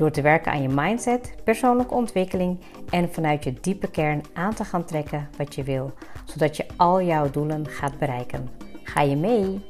Door 0.00 0.10
te 0.10 0.22
werken 0.22 0.52
aan 0.52 0.62
je 0.62 0.68
mindset, 0.68 1.34
persoonlijke 1.44 1.94
ontwikkeling 1.94 2.60
en 2.90 3.12
vanuit 3.12 3.44
je 3.44 3.52
diepe 3.60 3.90
kern 3.90 4.22
aan 4.32 4.54
te 4.54 4.64
gaan 4.64 4.84
trekken 4.84 5.28
wat 5.36 5.54
je 5.54 5.62
wil, 5.62 5.92
zodat 6.24 6.56
je 6.56 6.66
al 6.76 7.02
jouw 7.02 7.30
doelen 7.30 7.66
gaat 7.66 7.98
bereiken. 7.98 8.48
Ga 8.82 9.00
je 9.00 9.16
mee? 9.16 9.64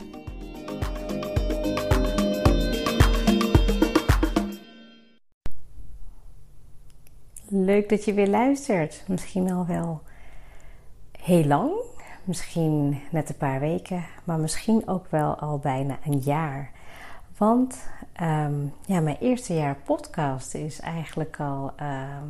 Leuk 7.48 7.88
dat 7.88 8.04
je 8.04 8.14
weer 8.14 8.28
luistert. 8.28 9.04
Misschien 9.08 9.52
al 9.52 9.66
wel 9.66 10.02
heel 11.18 11.44
lang, 11.44 11.72
misschien 12.24 13.00
net 13.10 13.28
een 13.28 13.36
paar 13.36 13.60
weken, 13.60 14.04
maar 14.24 14.38
misschien 14.38 14.88
ook 14.88 15.06
wel 15.10 15.38
al 15.38 15.58
bijna 15.58 15.98
een 16.04 16.18
jaar. 16.18 16.70
Want 17.40 17.76
ehm, 18.12 18.54
ja, 18.86 19.00
mijn 19.00 19.16
eerste 19.20 19.54
jaar 19.54 19.76
podcast 19.84 20.54
is 20.54 20.80
eigenlijk 20.80 21.40
al 21.40 21.72
ehm, 21.76 22.26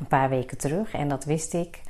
een 0.00 0.06
paar 0.08 0.28
weken 0.28 0.58
terug 0.58 0.92
en 0.92 1.08
dat 1.08 1.24
wist 1.24 1.54
ik. 1.54 1.80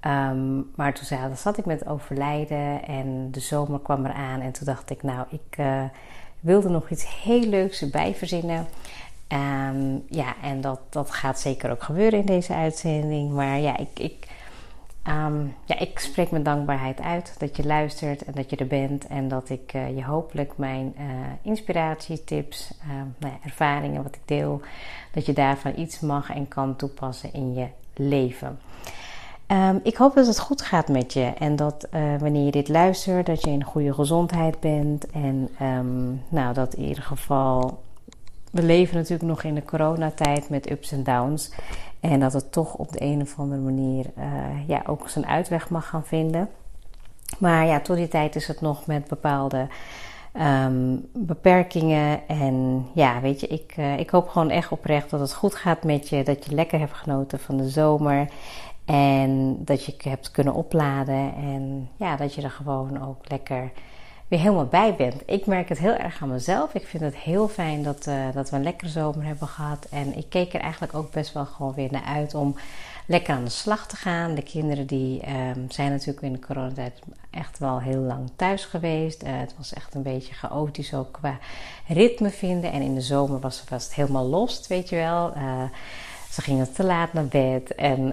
Ehm, 0.00 0.56
maar 0.74 0.94
toen 0.94 1.36
zat, 1.36 1.58
ik 1.58 1.64
met 1.64 1.86
overlijden 1.86 2.84
en 2.84 3.30
de 3.30 3.40
zomer 3.40 3.80
kwam 3.80 4.06
eraan 4.06 4.40
en 4.40 4.52
toen 4.52 4.66
dacht 4.66 4.90
ik, 4.90 5.02
nou, 5.02 5.26
ik 5.30 5.58
uh, 5.58 5.82
wilde 6.40 6.68
nog 6.68 6.90
iets 6.90 7.22
heel 7.22 7.44
leuks 7.44 7.82
erbij 7.82 8.14
verzinnen. 8.14 8.66
ja, 10.08 10.34
en 10.42 10.60
dat, 10.60 10.80
dat 10.88 11.10
gaat 11.10 11.40
zeker 11.40 11.70
ook 11.70 11.82
gebeuren 11.82 12.18
in 12.18 12.26
deze 12.26 12.54
uitzending. 12.54 13.32
Maar 13.32 13.58
ja, 13.58 13.76
ik, 13.76 13.98
ik 13.98 14.28
Ehm, 15.04 15.46
ja, 15.64 15.78
ik 15.78 15.98
spreek 15.98 16.30
mijn 16.30 16.42
dankbaarheid 16.42 17.00
uit 17.00 17.34
dat 17.38 17.56
je 17.56 17.66
luistert 17.66 18.24
en 18.24 18.32
dat 18.32 18.50
je 18.50 18.56
er 18.56 18.66
bent. 18.66 19.06
En 19.06 19.28
dat 19.28 19.50
ik 19.50 19.72
uh, 19.74 19.96
je 19.96 20.04
hopelijk 20.04 20.52
mijn 20.56 20.94
uh, 20.98 21.04
inspiratie, 21.42 22.24
tips, 22.24 22.74
uh, 22.86 22.92
nou 23.18 23.34
ervaringen, 23.44 24.02
wat 24.02 24.14
ik 24.14 24.20
deel, 24.24 24.60
dat 25.12 25.26
je 25.26 25.32
daarvan 25.32 25.72
iets 25.76 26.00
mag 26.00 26.30
en 26.30 26.48
kan 26.48 26.76
toepassen 26.76 27.32
in 27.32 27.54
je 27.54 27.66
leven. 27.94 28.58
Um, 29.46 29.80
ik 29.82 29.96
hoop 29.96 30.14
dat 30.14 30.26
het 30.26 30.38
goed 30.38 30.62
gaat 30.62 30.88
met 30.88 31.12
je 31.12 31.32
en 31.38 31.56
dat 31.56 31.86
eh, 31.90 32.02
wanneer 32.18 32.44
je 32.44 32.50
dit 32.50 32.68
luistert, 32.68 33.26
dat 33.26 33.42
je 33.42 33.50
in 33.50 33.64
goede 33.64 33.94
gezondheid 33.94 34.60
bent. 34.60 35.06
En 35.10 35.48
nou, 36.28 36.54
dat 36.54 36.74
in 36.74 36.84
ieder 36.84 37.02
geval. 37.02 37.82
We 38.50 38.62
leven 38.62 38.96
natuurlijk 38.96 39.28
nog 39.28 39.42
in 39.42 39.54
de 39.54 39.64
coronatijd 39.64 40.48
met 40.48 40.70
ups 40.70 40.92
en 40.92 41.02
downs. 41.02 41.50
En 42.10 42.20
dat 42.20 42.32
het 42.32 42.52
toch 42.52 42.74
op 42.74 42.92
de 42.92 43.02
een 43.02 43.20
of 43.20 43.38
andere 43.38 43.60
manier 43.60 44.06
uh, 44.18 44.24
ja, 44.66 44.82
ook 44.86 45.08
zijn 45.08 45.26
uitweg 45.26 45.70
mag 45.70 45.88
gaan 45.88 46.04
vinden. 46.04 46.48
Maar 47.38 47.66
ja, 47.66 47.80
tot 47.80 47.96
die 47.96 48.08
tijd 48.08 48.36
is 48.36 48.46
het 48.46 48.60
nog 48.60 48.86
met 48.86 49.08
bepaalde 49.08 49.66
um, 50.40 51.08
beperkingen. 51.12 52.28
En 52.28 52.86
ja, 52.94 53.20
weet 53.20 53.40
je, 53.40 53.46
ik, 53.46 53.74
uh, 53.78 53.98
ik 53.98 54.10
hoop 54.10 54.28
gewoon 54.28 54.50
echt 54.50 54.72
oprecht 54.72 55.10
dat 55.10 55.20
het 55.20 55.34
goed 55.34 55.54
gaat 55.54 55.84
met 55.84 56.08
je. 56.08 56.22
Dat 56.22 56.44
je 56.44 56.54
lekker 56.54 56.78
hebt 56.78 56.94
genoten 56.94 57.38
van 57.38 57.56
de 57.56 57.68
zomer. 57.68 58.28
En 58.84 59.56
dat 59.64 59.84
je 59.84 59.94
hebt 59.98 60.30
kunnen 60.30 60.54
opladen. 60.54 61.34
En 61.34 61.88
ja, 61.96 62.16
dat 62.16 62.34
je 62.34 62.42
er 62.42 62.50
gewoon 62.50 63.08
ook 63.08 63.28
lekker 63.28 63.72
helemaal 64.38 64.66
bij 64.66 64.94
bent. 64.94 65.22
Ik 65.26 65.46
merk 65.46 65.68
het 65.68 65.78
heel 65.78 65.94
erg 65.94 66.22
aan 66.22 66.28
mezelf. 66.28 66.74
Ik 66.74 66.86
vind 66.86 67.02
het 67.02 67.16
heel 67.16 67.48
fijn 67.48 67.82
dat, 67.82 68.06
uh, 68.06 68.14
dat 68.34 68.50
we 68.50 68.56
een 68.56 68.62
lekkere 68.62 68.90
zomer 68.90 69.24
hebben 69.24 69.48
gehad. 69.48 69.86
En 69.90 70.16
ik 70.16 70.28
keek 70.28 70.54
er 70.54 70.60
eigenlijk 70.60 70.94
ook 70.94 71.12
best 71.12 71.32
wel 71.32 71.46
gewoon 71.46 71.74
weer 71.74 71.92
naar 71.92 72.04
uit 72.04 72.34
om 72.34 72.56
lekker 73.06 73.34
aan 73.34 73.44
de 73.44 73.50
slag 73.50 73.86
te 73.86 73.96
gaan. 73.96 74.34
De 74.34 74.42
kinderen 74.42 74.86
die 74.86 75.22
um, 75.28 75.70
zijn 75.70 75.90
natuurlijk 75.90 76.22
in 76.22 76.32
de 76.32 76.38
coronatijd 76.38 77.00
echt 77.30 77.58
wel 77.58 77.80
heel 77.80 78.00
lang 78.00 78.30
thuis 78.36 78.64
geweest. 78.64 79.22
Uh, 79.22 79.28
het 79.32 79.54
was 79.56 79.72
echt 79.72 79.94
een 79.94 80.02
beetje 80.02 80.34
chaotisch 80.34 80.94
ook 80.94 81.12
qua 81.12 81.38
ritme 81.88 82.30
vinden. 82.30 82.72
En 82.72 82.82
in 82.82 82.94
de 82.94 83.00
zomer 83.00 83.40
was, 83.40 83.64
was 83.68 83.84
het 83.84 83.94
helemaal 83.94 84.26
los, 84.26 84.66
weet 84.66 84.88
je 84.88 84.96
wel. 84.96 85.36
Uh, 85.36 85.62
ze 86.30 86.42
gingen 86.42 86.72
te 86.72 86.84
laat 86.84 87.12
naar 87.12 87.26
bed 87.26 87.74
en 87.74 88.00
uh, 88.00 88.12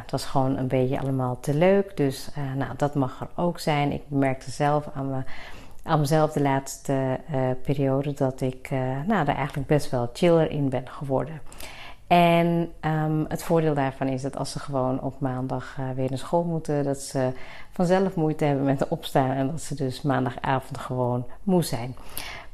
het 0.00 0.10
was 0.10 0.24
gewoon 0.24 0.56
een 0.56 0.68
beetje 0.68 1.00
allemaal 1.00 1.40
te 1.40 1.54
leuk. 1.54 1.96
Dus 1.96 2.28
nou, 2.56 2.70
dat 2.76 2.94
mag 2.94 3.20
er 3.20 3.42
ook 3.42 3.58
zijn. 3.58 3.92
Ik 3.92 4.02
merkte 4.08 4.50
zelf 4.50 4.88
aan, 4.94 5.10
me, 5.10 5.22
aan 5.82 6.00
mezelf 6.00 6.32
de 6.32 6.42
laatste 6.42 6.92
uh, 7.34 7.40
periode 7.62 8.12
dat 8.12 8.40
ik 8.40 8.70
nou, 9.06 9.24
daar 9.24 9.36
eigenlijk 9.36 9.68
best 9.68 9.90
wel 9.90 10.10
chiller 10.12 10.50
in 10.50 10.68
ben 10.68 10.88
geworden. 10.88 11.40
En 12.06 12.72
um, 12.80 13.24
het 13.28 13.42
voordeel 13.42 13.74
daarvan 13.74 14.08
is 14.08 14.22
dat 14.22 14.36
als 14.36 14.52
ze 14.52 14.58
gewoon 14.58 15.00
op 15.00 15.20
maandag 15.20 15.76
weer 15.94 16.08
naar 16.08 16.18
school 16.18 16.44
moeten, 16.44 16.84
dat 16.84 16.98
ze 16.98 17.32
vanzelf 17.70 18.14
moeite 18.14 18.44
hebben 18.44 18.64
met 18.64 18.88
opstaan 18.88 19.30
en 19.30 19.46
dat 19.46 19.60
ze 19.60 19.74
dus 19.74 20.02
maandagavond 20.02 20.78
gewoon 20.78 21.26
moe 21.42 21.62
zijn. 21.62 21.94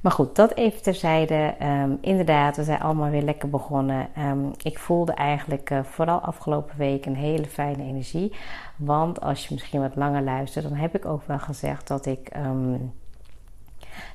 Maar 0.01 0.13
goed, 0.13 0.37
dat 0.37 0.55
even 0.55 0.83
terzijde. 0.83 1.55
Um, 1.63 1.99
inderdaad, 2.01 2.57
we 2.57 2.65
zijn 2.65 2.81
allemaal 2.81 3.11
weer 3.11 3.23
lekker 3.23 3.51
begonnen. 3.51 4.09
Um, 4.19 4.53
ik 4.63 4.79
voelde 4.79 5.13
eigenlijk 5.13 5.71
uh, 5.71 5.79
vooral 5.83 6.19
afgelopen 6.19 6.77
week 6.77 7.07
een 7.07 7.17
hele 7.17 7.47
fijne 7.47 7.83
energie. 7.83 8.33
Want 8.77 9.21
als 9.21 9.47
je 9.47 9.55
misschien 9.55 9.81
wat 9.81 9.97
langer 9.97 10.23
luistert, 10.23 10.69
dan 10.69 10.79
heb 10.79 10.95
ik 10.95 11.05
ook 11.05 11.23
wel 11.27 11.39
gezegd 11.39 11.89
dat 11.89 12.07
ik 12.07 12.31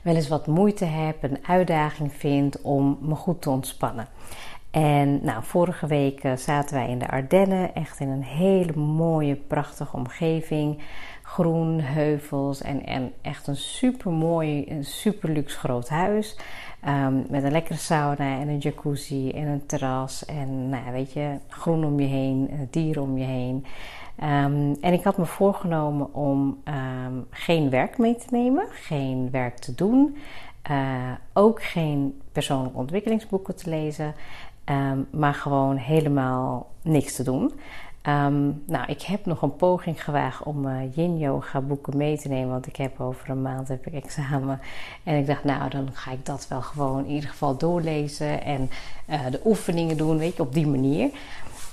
wel 0.01 0.15
eens 0.15 0.27
wat 0.27 0.47
moeite 0.47 0.85
heb, 0.85 1.23
een 1.23 1.37
uitdaging 1.47 2.13
vind 2.13 2.61
om 2.61 2.97
me 3.01 3.15
goed 3.15 3.41
te 3.41 3.49
ontspannen. 3.49 4.07
En 4.71 5.19
nou, 5.23 5.43
vorige 5.43 5.87
week 5.87 6.23
uh, 6.23 6.35
zaten 6.35 6.75
wij 6.75 6.89
in 6.89 6.99
de 6.99 7.09
Ardennen, 7.09 7.75
echt 7.75 7.99
in 7.99 8.09
een 8.09 8.23
hele 8.23 8.75
mooie, 8.75 9.35
prachtige 9.35 9.95
omgeving 9.97 10.79
groen, 11.23 11.79
heuvels 11.79 12.61
en, 12.61 12.85
en 12.85 13.13
echt 13.21 13.47
een 13.47 13.55
super 13.55 14.11
mooi, 14.11 14.77
super 14.81 15.29
luxe 15.29 15.57
groot 15.57 15.89
huis. 15.89 16.37
Um, 16.87 17.25
met 17.29 17.43
een 17.43 17.51
lekkere 17.51 17.77
sauna 17.77 18.39
en 18.39 18.47
een 18.47 18.57
jacuzzi 18.57 19.29
en 19.29 19.47
een 19.47 19.65
terras. 19.65 20.25
En 20.25 20.69
nou, 20.69 20.91
weet 20.91 21.13
je, 21.13 21.37
groen 21.47 21.85
om 21.85 21.99
je 21.99 22.07
heen, 22.07 22.67
dieren 22.69 23.03
om 23.03 23.17
je 23.17 23.25
heen. 23.25 23.65
Um, 24.19 24.75
en 24.81 24.93
ik 24.93 25.03
had 25.03 25.17
me 25.17 25.25
voorgenomen 25.25 26.13
om 26.13 26.61
um, 26.67 27.25
geen 27.29 27.69
werk 27.69 27.97
mee 27.97 28.15
te 28.15 28.25
nemen, 28.29 28.65
geen 28.71 29.29
werk 29.31 29.57
te 29.57 29.75
doen. 29.75 30.17
Uh, 30.71 31.11
ook 31.33 31.63
geen 31.63 32.21
persoonlijke 32.31 32.77
ontwikkelingsboeken 32.77 33.55
te 33.55 33.69
lezen. 33.69 34.15
maar 35.11 35.33
gewoon 35.33 35.75
helemaal 35.75 36.67
niks 36.81 37.15
te 37.15 37.23
doen. 37.23 37.51
Nou, 38.65 38.85
ik 38.87 39.01
heb 39.01 39.25
nog 39.25 39.41
een 39.41 39.55
poging 39.55 40.03
gewaagd 40.03 40.43
om 40.43 40.67
uh, 40.67 40.95
yin 40.95 41.17
yoga 41.17 41.61
boeken 41.61 41.97
mee 41.97 42.17
te 42.17 42.27
nemen, 42.27 42.49
want 42.49 42.67
ik 42.67 42.75
heb 42.75 42.99
over 42.99 43.29
een 43.29 43.41
maand 43.41 43.67
heb 43.67 43.87
ik 43.87 43.93
examen. 44.03 44.59
En 45.03 45.17
ik 45.17 45.27
dacht, 45.27 45.43
nou, 45.43 45.69
dan 45.69 45.89
ga 45.93 46.11
ik 46.11 46.25
dat 46.25 46.47
wel 46.47 46.61
gewoon 46.61 47.05
in 47.05 47.11
ieder 47.11 47.29
geval 47.29 47.57
doorlezen 47.57 48.43
en 48.43 48.69
uh, 49.09 49.19
de 49.31 49.41
oefeningen 49.45 49.97
doen, 49.97 50.17
weet 50.17 50.35
je, 50.35 50.41
op 50.41 50.53
die 50.53 50.67
manier. 50.67 51.09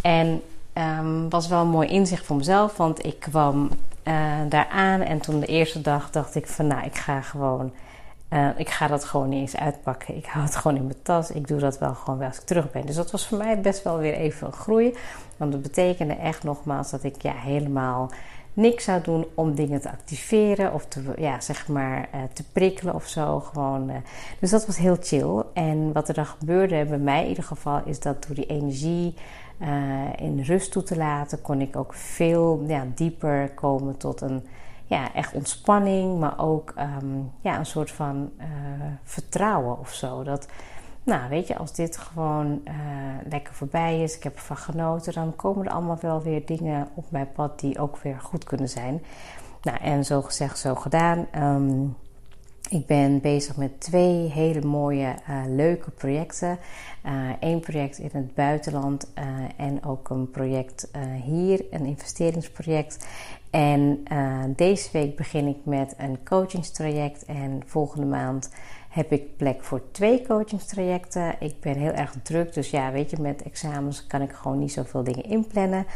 En 0.02 0.42
um, 0.74 1.28
was 1.28 1.48
wel 1.48 1.60
een 1.60 1.68
mooi 1.68 1.88
inzicht 1.88 2.26
voor 2.26 2.36
mezelf, 2.36 2.76
want 2.76 3.04
ik 3.04 3.20
kwam 3.20 3.70
uh, 4.04 4.14
daar 4.48 4.68
aan 4.68 5.00
en 5.00 5.20
toen 5.20 5.40
de 5.40 5.46
eerste 5.46 5.80
dag 5.80 6.10
dacht 6.10 6.34
ik 6.34 6.46
van, 6.46 6.66
nou, 6.66 6.84
ik 6.84 6.96
ga 6.96 7.20
gewoon 7.20 7.72
uh, 8.30 8.48
ik 8.56 8.68
ga 8.68 8.86
dat 8.86 9.04
gewoon 9.04 9.28
niet 9.28 9.40
eens 9.40 9.56
uitpakken. 9.56 10.16
Ik 10.16 10.26
hou 10.26 10.44
het 10.44 10.56
gewoon 10.56 10.76
in 10.76 10.84
mijn 10.84 11.02
tas. 11.02 11.30
Ik 11.30 11.48
doe 11.48 11.58
dat 11.58 11.78
wel 11.78 11.94
gewoon 11.94 12.18
wel 12.18 12.28
als 12.28 12.38
ik 12.38 12.44
terug 12.44 12.70
ben. 12.70 12.86
Dus 12.86 12.94
dat 12.94 13.10
was 13.10 13.26
voor 13.26 13.38
mij 13.38 13.60
best 13.60 13.82
wel 13.82 13.98
weer 13.98 14.14
even 14.14 14.46
een 14.46 14.52
groei. 14.52 14.96
Want 15.36 15.52
dat 15.52 15.62
betekende 15.62 16.14
echt 16.14 16.42
nogmaals 16.42 16.90
dat 16.90 17.04
ik 17.04 17.22
ja, 17.22 17.32
helemaal 17.32 18.10
niks 18.60 18.84
zou 18.84 19.02
doen 19.02 19.26
om 19.34 19.54
dingen 19.54 19.80
te 19.80 19.90
activeren 19.90 20.72
of 20.72 20.86
te, 20.86 21.02
ja, 21.16 21.40
zeg 21.40 21.68
maar, 21.68 22.08
uh, 22.14 22.20
te 22.32 22.44
prikkelen 22.52 22.94
of 22.94 23.06
zo. 23.06 23.40
Gewoon, 23.40 23.90
uh, 23.90 23.96
dus 24.38 24.50
dat 24.50 24.66
was 24.66 24.76
heel 24.76 24.96
chill. 25.00 25.42
En 25.52 25.92
wat 25.92 26.08
er 26.08 26.14
dan 26.14 26.26
gebeurde 26.26 26.84
bij 26.84 26.98
mij 26.98 27.22
in 27.22 27.28
ieder 27.28 27.44
geval 27.44 27.82
is 27.84 28.00
dat 28.00 28.24
door 28.26 28.34
die 28.34 28.46
energie 28.46 29.14
uh, 29.58 29.68
in 30.16 30.40
rust 30.40 30.72
toe 30.72 30.82
te 30.82 30.96
laten, 30.96 31.42
kon 31.42 31.60
ik 31.60 31.76
ook 31.76 31.94
veel 31.94 32.64
ja, 32.66 32.86
dieper 32.94 33.50
komen 33.54 33.96
tot 33.96 34.20
een 34.20 34.46
ja, 34.86 35.14
echt 35.14 35.34
ontspanning, 35.34 36.18
maar 36.18 36.38
ook 36.38 36.74
um, 36.78 37.30
ja, 37.40 37.58
een 37.58 37.66
soort 37.66 37.90
van 37.90 38.30
vertrouwen 39.04 39.78
of 39.78 39.92
zo. 39.92 40.22
Dat, 40.22 40.46
nou, 41.10 41.28
weet 41.28 41.46
je, 41.46 41.56
als 41.56 41.72
dit 41.72 41.96
gewoon 41.96 42.60
uh, 42.64 42.74
lekker 43.28 43.54
voorbij 43.54 44.02
is, 44.02 44.16
ik 44.16 44.22
heb 44.22 44.34
ervan 44.34 44.56
genoten, 44.56 45.12
dan 45.12 45.36
komen 45.36 45.66
er 45.66 45.72
allemaal 45.72 45.98
wel 46.00 46.22
weer 46.22 46.46
dingen 46.46 46.88
op 46.94 47.10
mijn 47.10 47.32
pad 47.32 47.60
die 47.60 47.78
ook 47.78 47.98
weer 47.98 48.20
goed 48.20 48.44
kunnen 48.44 48.68
zijn. 48.68 49.02
Nou, 49.62 49.78
en 49.78 50.04
zo 50.04 50.22
gezegd, 50.22 50.58
zo 50.58 50.74
gedaan. 50.74 51.26
Um, 51.36 51.96
Ik 52.70 52.86
ben 52.86 53.20
bezig 53.20 53.56
met 53.56 53.80
twee 53.80 54.30
hele 54.30 54.66
mooie, 54.66 55.14
uh, 55.28 55.42
leuke 55.46 55.90
projecten. 55.90 56.58
Eén 57.40 57.56
uh, 57.56 57.60
project 57.60 57.98
in 57.98 58.10
het 58.12 58.34
buitenland 58.34 59.12
en 59.56 59.84
ook 59.84 60.10
een 60.10 60.30
project 60.30 60.90
hier, 61.24 61.64
een 61.70 61.84
investeringsproject. 61.84 63.06
En 63.50 64.04
deze 64.56 64.88
week 64.92 65.16
begin 65.16 65.46
ik 65.46 65.58
met 65.64 65.94
een 65.98 66.18
coachingstraject 66.24 67.24
en 67.24 67.62
volgende 67.66 68.06
maand 68.06 68.50
heb 68.90 69.12
ik 69.12 69.36
plek 69.36 69.64
voor 69.64 69.82
twee 69.90 70.26
coachingstrajecten. 70.26 71.34
Ik 71.38 71.60
ben 71.60 71.76
heel 71.76 71.92
erg 71.92 72.14
druk, 72.22 72.54
dus 72.54 72.70
ja, 72.70 72.92
weet 72.92 73.10
je, 73.10 73.16
met 73.20 73.42
examens 73.42 74.06
kan 74.06 74.22
ik 74.22 74.32
gewoon 74.32 74.58
niet 74.58 74.72
zoveel 74.72 75.04
dingen 75.04 75.24
inplannen. 75.24 75.86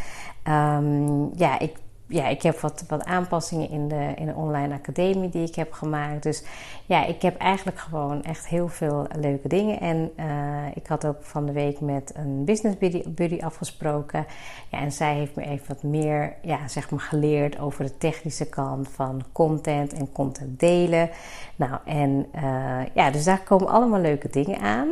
Um, 0.49 1.31
ja, 1.37 1.59
ik 1.59 1.77
ja, 2.07 2.29
ik 2.29 2.43
heb 2.43 2.61
wat, 2.61 2.85
wat 2.89 3.05
aanpassingen 3.05 3.71
in 3.71 3.89
de, 3.89 4.13
in 4.17 4.27
de 4.27 4.35
online 4.35 4.75
academie 4.75 5.29
die 5.29 5.47
ik 5.47 5.55
heb 5.55 5.73
gemaakt. 5.73 6.23
Dus 6.23 6.45
ja, 6.87 7.05
ik 7.05 7.23
heb 7.23 7.37
eigenlijk 7.39 7.79
gewoon 7.79 8.23
echt 8.23 8.47
heel 8.47 8.69
veel 8.69 9.07
leuke 9.21 9.49
dingen. 9.49 9.81
En 9.81 10.11
uh, 10.17 10.67
ik 10.75 10.87
had 10.87 11.07
ook 11.07 11.17
van 11.21 11.47
de 11.47 11.53
week 11.53 11.81
met 11.81 12.13
een 12.17 12.45
business 12.45 12.77
buddy, 13.09 13.41
afgesproken. 13.41 14.27
Ja, 14.71 14.79
en 14.79 14.93
zij 14.93 15.15
heeft 15.15 15.35
me 15.35 15.45
even 15.45 15.67
wat 15.69 15.83
meer 15.83 16.35
ja, 16.43 16.69
zeg 16.69 16.91
maar 16.91 17.01
geleerd 17.01 17.59
over 17.59 17.85
de 17.85 17.97
technische 17.99 18.49
kant 18.49 18.89
van 18.89 19.23
content 19.33 19.93
en 19.93 20.13
content 20.13 20.61
delen. 20.61 21.11
Nou, 21.57 21.79
en 21.85 22.27
uh, 22.35 22.81
ja, 22.95 23.11
dus 23.11 23.25
daar 23.25 23.43
komen 23.43 23.69
allemaal 23.69 24.01
leuke 24.01 24.29
dingen 24.29 24.61
aan. 24.61 24.89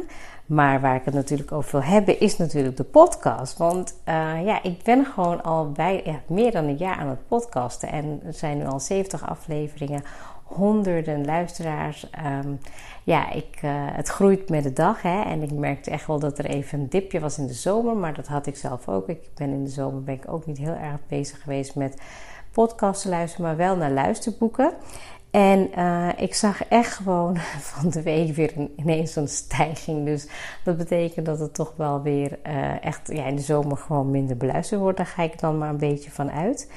Maar 0.46 0.80
waar 0.80 0.94
ik 0.94 1.04
het 1.04 1.14
natuurlijk 1.14 1.52
over 1.52 1.70
wil 1.70 1.90
hebben, 1.90 2.20
is 2.20 2.36
natuurlijk 2.36 2.76
de 2.76 2.84
podcast. 2.84 3.56
Want 3.56 3.94
uh, 4.08 4.44
ja, 4.44 4.62
ik 4.62 4.82
ben 4.82 5.04
gewoon 5.04 5.42
al 5.42 5.72
bij 5.72 6.22
meer 6.26 6.52
dan 6.52 6.64
een 6.64 6.76
jaar 6.76 6.96
aan 6.96 7.08
het 7.08 7.28
podcasten. 7.28 7.88
En 7.88 8.20
er 8.26 8.34
zijn 8.34 8.58
nu 8.58 8.66
al 8.66 8.80
70 8.80 9.28
afleveringen, 9.28 10.02
honderden 10.42 11.24
luisteraars. 11.24 12.06
Um, 12.44 12.58
ja, 13.04 13.30
ik, 13.30 13.60
uh, 13.64 13.70
het 13.74 14.08
groeit 14.08 14.48
met 14.48 14.62
de 14.62 14.72
dag. 14.72 15.02
Hè? 15.02 15.22
En 15.22 15.42
ik 15.42 15.52
merkte 15.52 15.90
echt 15.90 16.06
wel 16.06 16.18
dat 16.18 16.38
er 16.38 16.44
even 16.44 16.80
een 16.80 16.88
dipje 16.88 17.20
was 17.20 17.38
in 17.38 17.46
de 17.46 17.52
zomer. 17.52 17.96
Maar 17.96 18.14
dat 18.14 18.26
had 18.26 18.46
ik 18.46 18.56
zelf 18.56 18.88
ook. 18.88 19.08
Ik 19.08 19.28
ben 19.34 19.50
in 19.50 19.64
de 19.64 19.70
zomer 19.70 20.02
ben 20.02 20.14
ik 20.14 20.32
ook 20.32 20.46
niet 20.46 20.58
heel 20.58 20.74
erg 20.74 20.98
bezig 21.08 21.42
geweest 21.42 21.74
met 21.74 22.00
podcasten 22.52 23.10
luisteren, 23.10 23.46
maar 23.46 23.56
wel 23.56 23.76
naar 23.76 23.90
luisterboeken. 23.90 24.72
En 25.32 25.70
uh, 25.78 26.08
ik 26.16 26.34
zag 26.34 26.68
echt 26.68 26.94
gewoon 26.94 27.36
van 27.72 27.90
de 27.90 28.02
week 28.02 28.34
weer 28.34 28.52
een, 28.56 28.72
ineens 28.76 29.16
een 29.16 29.28
stijging. 29.28 30.04
Dus 30.04 30.28
dat 30.64 30.76
betekent 30.76 31.26
dat 31.26 31.38
het 31.38 31.54
toch 31.54 31.72
wel 31.76 32.02
weer 32.02 32.38
uh, 32.46 32.84
echt 32.84 33.12
ja, 33.12 33.26
in 33.26 33.36
de 33.36 33.42
zomer 33.42 33.76
gewoon 33.76 34.10
minder 34.10 34.36
beluisterd 34.36 34.80
wordt. 34.80 34.96
Daar 34.96 35.06
ga 35.06 35.22
ik 35.22 35.40
dan 35.40 35.58
maar 35.58 35.68
een 35.68 35.76
beetje 35.76 36.10
van 36.10 36.30
uit. 36.30 36.70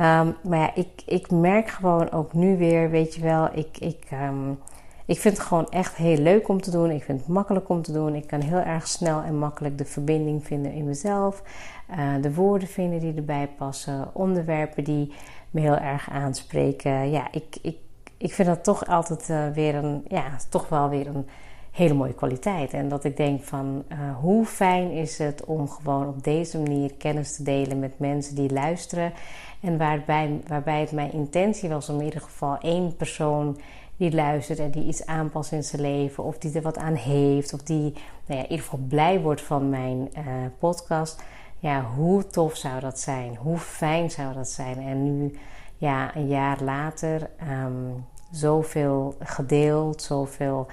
Um, 0.00 0.36
maar 0.42 0.58
ja, 0.58 0.74
ik, 0.74 0.88
ik 1.06 1.30
merk 1.30 1.68
gewoon 1.68 2.10
ook 2.10 2.32
nu 2.32 2.56
weer, 2.56 2.90
weet 2.90 3.14
je 3.14 3.22
wel, 3.22 3.48
ik, 3.52 3.78
ik, 3.78 4.08
um, 4.12 4.58
ik 5.06 5.18
vind 5.18 5.36
het 5.36 5.46
gewoon 5.46 5.68
echt 5.68 5.96
heel 5.96 6.16
leuk 6.16 6.48
om 6.48 6.60
te 6.60 6.70
doen. 6.70 6.90
Ik 6.90 7.02
vind 7.02 7.20
het 7.20 7.28
makkelijk 7.28 7.68
om 7.68 7.82
te 7.82 7.92
doen. 7.92 8.14
Ik 8.14 8.26
kan 8.26 8.40
heel 8.40 8.58
erg 8.58 8.88
snel 8.88 9.22
en 9.22 9.38
makkelijk 9.38 9.78
de 9.78 9.84
verbinding 9.84 10.46
vinden 10.46 10.72
in 10.72 10.84
mezelf. 10.84 11.42
Uh, 11.90 12.14
de 12.20 12.34
woorden 12.34 12.68
vinden 12.68 13.00
die 13.00 13.14
erbij 13.14 13.48
passen. 13.56 14.10
Onderwerpen 14.12 14.84
die 14.84 15.12
me 15.50 15.60
heel 15.60 15.76
erg 15.76 16.10
aanspreken. 16.10 17.10
Ja, 17.10 17.28
ik, 17.32 17.56
ik 17.62 17.76
ik 18.16 18.32
vind 18.32 18.48
dat 18.48 18.64
toch 18.64 18.86
altijd 18.86 19.28
uh, 19.28 19.48
weer 19.48 19.74
een, 19.74 20.04
ja, 20.08 20.36
toch 20.48 20.68
wel 20.68 20.88
weer 20.88 21.06
een 21.06 21.26
hele 21.70 21.94
mooie 21.94 22.14
kwaliteit. 22.14 22.72
En 22.72 22.88
dat 22.88 23.04
ik 23.04 23.16
denk 23.16 23.42
van 23.42 23.84
uh, 23.88 23.98
hoe 24.20 24.44
fijn 24.44 24.90
is 24.90 25.18
het 25.18 25.44
om 25.44 25.68
gewoon 25.68 26.08
op 26.08 26.24
deze 26.24 26.58
manier 26.58 26.94
kennis 26.94 27.36
te 27.36 27.42
delen 27.42 27.78
met 27.78 27.98
mensen 27.98 28.34
die 28.34 28.52
luisteren. 28.52 29.12
En 29.60 29.78
waarbij, 29.78 30.40
waarbij 30.46 30.80
het 30.80 30.92
mijn 30.92 31.12
intentie 31.12 31.68
was 31.68 31.88
om 31.88 31.98
in 31.98 32.04
ieder 32.04 32.20
geval 32.20 32.58
één 32.58 32.96
persoon 32.96 33.58
die 33.96 34.12
luistert 34.14 34.58
en 34.58 34.70
die 34.70 34.84
iets 34.84 35.06
aanpast 35.06 35.52
in 35.52 35.64
zijn 35.64 35.82
leven, 35.82 36.24
of 36.24 36.38
die 36.38 36.54
er 36.54 36.62
wat 36.62 36.78
aan 36.78 36.94
heeft, 36.94 37.52
of 37.52 37.62
die 37.62 37.92
nou 38.26 38.38
ja, 38.40 38.44
in 38.44 38.50
ieder 38.50 38.64
geval 38.64 38.80
blij 38.88 39.20
wordt 39.20 39.40
van 39.40 39.68
mijn 39.68 40.08
uh, 40.16 40.22
podcast. 40.58 41.22
Ja, 41.58 41.82
hoe 41.82 42.26
tof 42.26 42.56
zou 42.56 42.80
dat 42.80 42.98
zijn? 42.98 43.36
Hoe 43.36 43.58
fijn 43.58 44.10
zou 44.10 44.34
dat 44.34 44.48
zijn? 44.48 44.78
En 44.78 45.02
nu, 45.02 45.38
ja, 45.84 46.16
een 46.16 46.26
jaar 46.26 46.62
later, 46.62 47.30
um, 47.64 48.06
zoveel 48.30 49.16
gedeeld, 49.18 50.02
zoveel, 50.02 50.66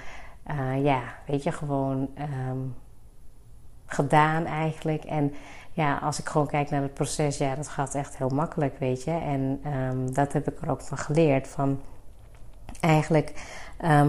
uh, 0.50 0.84
ja, 0.84 1.00
weet 1.26 1.42
je, 1.42 1.52
gewoon 1.52 2.08
um, 2.48 2.74
gedaan 3.86 4.46
eigenlijk. 4.46 5.04
En 5.04 5.34
ja, 5.72 5.96
als 5.98 6.18
ik 6.18 6.28
gewoon 6.28 6.46
kijk 6.46 6.70
naar 6.70 6.82
het 6.82 6.94
proces, 6.94 7.38
ja, 7.38 7.54
dat 7.54 7.68
gaat 7.68 7.94
echt 7.94 8.18
heel 8.18 8.28
makkelijk, 8.28 8.78
weet 8.78 9.04
je. 9.04 9.10
En 9.10 9.60
um, 9.66 10.14
dat 10.14 10.32
heb 10.32 10.50
ik 10.50 10.60
er 10.60 10.70
ook 10.70 10.80
van 10.80 10.98
geleerd. 10.98 11.48
Van 11.48 11.80
eigenlijk 12.80 13.32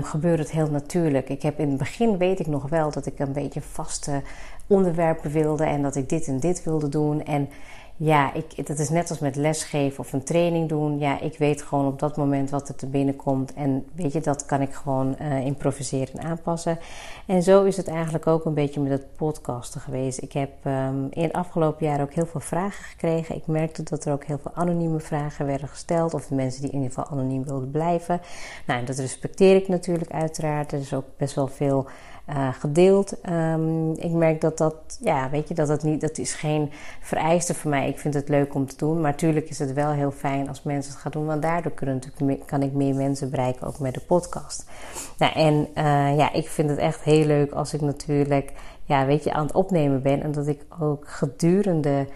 gebeurt 0.02 0.40
het 0.40 0.52
heel 0.52 0.70
natuurlijk. 0.70 1.30
Ik 1.30 1.42
heb 1.42 1.60
in 1.60 1.70
het 1.70 1.78
begin, 1.78 2.18
weet 2.18 2.40
ik 2.40 2.48
nog 2.48 2.70
wel, 2.70 2.92
dat 2.92 3.06
ik 3.06 3.20
een 3.20 3.34
beetje 3.34 3.62
vaste 3.62 4.22
onderwerpen 4.68 5.32
wilde 5.32 5.64
en 5.64 5.82
dat 5.82 5.96
ik 5.96 6.10
dit 6.10 6.28
en 6.28 6.40
dit 6.40 6.64
wilde 6.64 6.90
doen. 6.90 7.24
En 7.24 7.50
ja, 7.98 8.34
ik, 8.34 8.68
dat 8.68 8.80
is 8.80 8.90
net 8.90 9.10
als 9.10 9.20
met 9.20 9.36
lesgeven 9.36 10.00
of 10.00 10.14
een 10.14 10.24
training 10.24 10.70
doen. 10.70 11.00
Ja, 11.00 11.20
ik 11.20 11.38
weet 11.38 11.62
gewoon 11.62 11.88
op 11.88 12.00
dat 12.00 12.18
moment 12.18 12.50
wat 12.50 12.70
er 12.70 12.76
te 12.76 12.88
binnenkomt. 12.88 13.54
En 13.54 13.86
weet 13.96 14.14
je, 14.14 14.22
dat 14.22 14.46
kan 14.46 14.62
ik 14.62 14.74
gewoon 14.74 15.16
uh, 15.22 15.46
improviseren 15.46 16.20
en 16.20 16.26
aanpassen. 16.26 16.80
En 17.26 17.44
zo 17.44 17.64
is 17.64 17.78
het 17.78 17.88
eigenlijk 17.88 18.28
ook 18.28 18.46
een 18.46 18.54
beetje 18.54 18.80
met 18.80 18.92
het 18.92 19.16
podcasten 19.16 19.82
geweest. 19.82 20.22
Ik 20.22 20.32
heb 20.34 20.52
um, 20.66 21.08
in 21.10 21.24
het 21.24 21.34
afgelopen 21.34 21.86
jaar 21.86 22.02
ook 22.02 22.14
heel 22.14 22.26
veel 22.26 22.40
vragen 22.40 22.84
gekregen. 22.84 23.36
Ik 23.36 23.48
merkte 23.48 23.84
dat 23.84 24.06
er 24.06 24.14
ook 24.14 24.26
heel 24.26 24.40
veel 24.42 24.52
anonieme 24.54 25.00
vragen 25.00 25.46
werden 25.46 25.68
gesteld. 25.68 26.14
Of 26.14 26.30
mensen 26.30 26.62
die 26.62 26.72
in 26.72 26.82
ieder 26.82 26.94
geval 26.94 27.12
anoniem 27.12 27.44
wilden 27.44 27.72
blijven. 27.72 28.22
Nou, 28.66 28.86
dat 28.86 28.98
respecteer 28.98 29.56
ik 29.56 29.68
natuurlijk 29.68 30.12
uiteraard. 30.12 30.72
Er 30.72 30.80
is 30.80 30.94
ook 30.94 31.06
best 31.18 31.36
wel 31.36 31.48
veel 31.48 31.88
uh, 32.30 32.54
gedeeld. 32.54 33.14
Um, 33.30 33.92
ik 33.92 34.12
merk 34.12 34.42
dat 34.42 34.58
dat, 34.58 34.76
ja, 35.02 35.30
weet 35.30 35.48
je, 35.48 35.54
dat 35.54 35.68
het 35.68 35.84
niet, 35.84 36.02
dat 36.02 36.18
is 36.18 36.34
geen 36.34 36.72
vereiste 37.02 37.54
voor 37.54 37.70
mij. 37.70 37.88
Ik 37.90 38.00
vind 38.00 38.14
het 38.14 38.30
leuk 38.30 38.56
om 38.56 38.66
te 38.66 38.78
doen, 38.78 39.02
maar 39.02 39.12
natuurlijk 39.12 39.50
is 39.50 39.60
het 39.60 39.74
wel 39.74 39.92
heel 39.92 40.12
fijn 40.12 40.48
als 40.48 40.64
mensen 40.64 40.92
het 40.92 41.02
gaan 41.02 41.12
doen, 41.12 41.26
want 41.26 41.42
daardoor 41.42 41.72
kunnen 41.72 41.96
natuurlijk, 41.96 42.48
kan 42.48 42.62
ik 42.62 42.74
meer 42.74 42.96
mensen 42.96 43.30
bereiken, 43.30 43.68
ook 43.68 43.80
met 43.80 43.94
de 43.94 44.00
podcast. 44.00 44.66
Nou, 45.18 45.34
en 45.34 45.54
uh, 45.54 46.18
ja, 46.18 46.34
ik 46.34 46.48
vind 46.48 46.70
het 46.70 46.80
echt 46.80 47.02
heel 47.02 47.26
leuk 47.26 47.52
als 47.52 47.74
ik 47.74 47.82
natuurlijk, 47.82 48.54
ja, 48.84 49.06
weet 49.06 49.24
je, 49.24 49.34
aan 49.34 49.46
het 49.46 49.56
opnemen 49.56 50.02
ben 50.02 50.24
en 50.24 50.32
dat 50.32 50.48
ik 50.48 50.66
ook 50.80 51.08
gedurende 51.08 52.08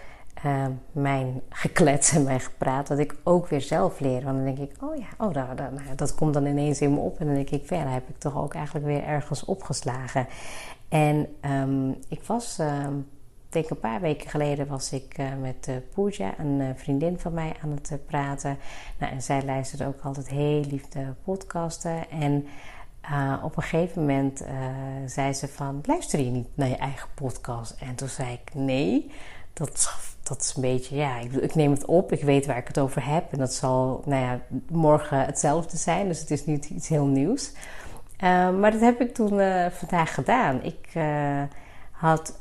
uh, 0.44 0.66
mijn 0.92 1.40
geklets 1.48 2.12
en 2.12 2.22
mijn 2.22 2.40
gepraat, 2.40 2.86
dat 2.86 2.98
ik 2.98 3.16
ook 3.22 3.48
weer 3.48 3.60
zelf 3.60 4.00
leer. 4.00 4.24
Want 4.24 4.36
dan 4.36 4.44
denk 4.44 4.58
ik, 4.58 4.82
oh 4.82 4.96
ja, 4.96 5.06
oh, 5.18 5.32
dat, 5.32 5.56
dat, 5.56 5.72
nou, 5.72 5.94
dat 5.96 6.14
komt 6.14 6.34
dan 6.34 6.46
ineens 6.46 6.80
in 6.80 6.94
me 6.94 7.00
op. 7.00 7.20
En 7.20 7.26
dan 7.26 7.34
denk 7.34 7.50
ik, 7.50 7.66
verder 7.66 7.92
heb 7.92 8.08
ik 8.08 8.18
toch 8.18 8.36
ook 8.36 8.54
eigenlijk 8.54 8.86
weer 8.86 9.04
ergens 9.04 9.44
opgeslagen. 9.44 10.26
En 10.88 11.26
um, 11.50 11.96
ik 12.08 12.22
was, 12.22 12.58
uh, 12.60 12.86
denk 13.48 13.70
een 13.70 13.80
paar 13.80 14.00
weken 14.00 14.30
geleden, 14.30 14.66
was 14.66 14.92
ik 14.92 15.18
uh, 15.18 15.26
met 15.40 15.70
Pooja, 15.94 16.38
een 16.38 16.76
vriendin 16.76 17.18
van 17.18 17.32
mij, 17.32 17.54
aan 17.62 17.70
het 17.70 17.98
praten. 18.06 18.58
Nou, 18.98 19.12
en 19.12 19.22
zij 19.22 19.44
luisterde 19.44 19.86
ook 19.86 20.00
altijd 20.00 20.28
heel 20.28 20.60
lief 20.60 20.88
de 20.88 21.06
podcasten. 21.24 22.10
En 22.10 22.46
uh, 23.10 23.42
op 23.42 23.56
een 23.56 23.62
gegeven 23.62 24.00
moment 24.00 24.42
uh, 24.42 24.48
zei 25.06 25.32
ze 25.32 25.48
van, 25.48 25.80
luister 25.84 26.20
je 26.20 26.30
niet 26.30 26.48
naar 26.54 26.68
je 26.68 26.76
eigen 26.76 27.08
podcast? 27.14 27.76
En 27.80 27.94
toen 27.94 28.08
zei 28.08 28.32
ik, 28.32 28.54
nee, 28.54 29.10
dat 29.52 29.94
dat 30.28 30.40
is 30.40 30.52
een 30.56 30.62
beetje, 30.62 30.96
ja, 30.96 31.18
ik, 31.18 31.32
ik, 31.32 31.54
neem 31.54 31.70
het 31.70 31.84
op, 31.84 32.12
ik 32.12 32.22
weet 32.22 32.46
waar 32.46 32.56
ik 32.56 32.66
het 32.66 32.78
over 32.78 33.06
heb. 33.06 33.32
En 33.32 33.38
dat 33.38 33.54
zal, 33.54 34.02
nou 34.06 34.22
ja, 34.22 34.40
morgen 34.70 35.24
hetzelfde 35.24 35.76
zijn, 35.76 36.08
dus 36.08 36.20
het 36.20 36.30
is 36.30 36.46
niet 36.46 36.70
iets 36.70 36.88
heel 36.88 37.06
nieuws. 37.06 37.52
Uh, 38.24 38.50
maar 38.58 38.70
dat 38.72 38.80
heb 38.80 39.00
ik 39.00 39.14
toen 39.14 39.34
uh, 39.34 39.66
vandaag 39.66 40.14
gedaan. 40.14 40.62
Ik 40.62 40.94
uh, 40.96 41.42
had 41.90 42.38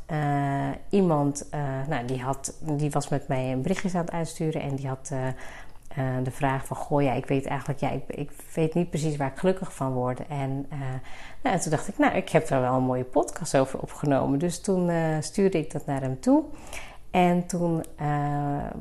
iemand, 0.90 1.48
nou, 1.88 2.06
die, 2.06 2.22
had, 2.22 2.58
die 2.62 2.90
was 2.90 3.10
met 3.10 3.28
mij 3.28 3.52
een 3.52 3.62
berichtje 3.62 3.98
aan 3.98 4.06
het 4.06 4.14
uitsturen 4.14 4.62
en 4.62 4.76
die 4.76 4.88
had 4.88 5.12
de 6.24 6.32
vraag 6.32 6.66
van, 6.66 6.78
goh, 6.78 7.02
ja, 7.02 7.14
ik 7.14 7.26
weet 7.26 7.46
eigenlijk, 7.46 7.80
ja, 7.80 7.90
ik, 7.90 8.04
ik 8.08 8.32
weet 8.54 8.74
niet 8.74 8.90
precies 8.90 9.18
waar 9.18 9.32
ik 9.32 9.38
gelukkig 9.38 9.74
van 9.74 9.94
word. 9.94 10.28
En, 10.28 10.66
nou, 11.44 11.56
en 11.56 11.60
toen 11.60 11.72
dacht 11.72 11.88
ik, 11.88 11.98
nou, 11.98 12.16
ik 12.16 12.30
heb 12.30 12.50
er 12.50 12.62
wel 12.62 12.74
een 12.74 12.84
mooie 12.84 13.04
podcast 13.04 13.58
over 13.58 13.80
opgenomen. 13.80 14.40
Dus 14.40 14.62
toen 14.62 14.92
stuurde 15.20 15.58
ik 15.58 15.72
dat 15.72 15.86
naar 15.86 16.02
hem 16.02 16.20
toe. 16.20 16.44
En 17.12 17.46
toen 17.46 17.84
uh, 18.02 18.08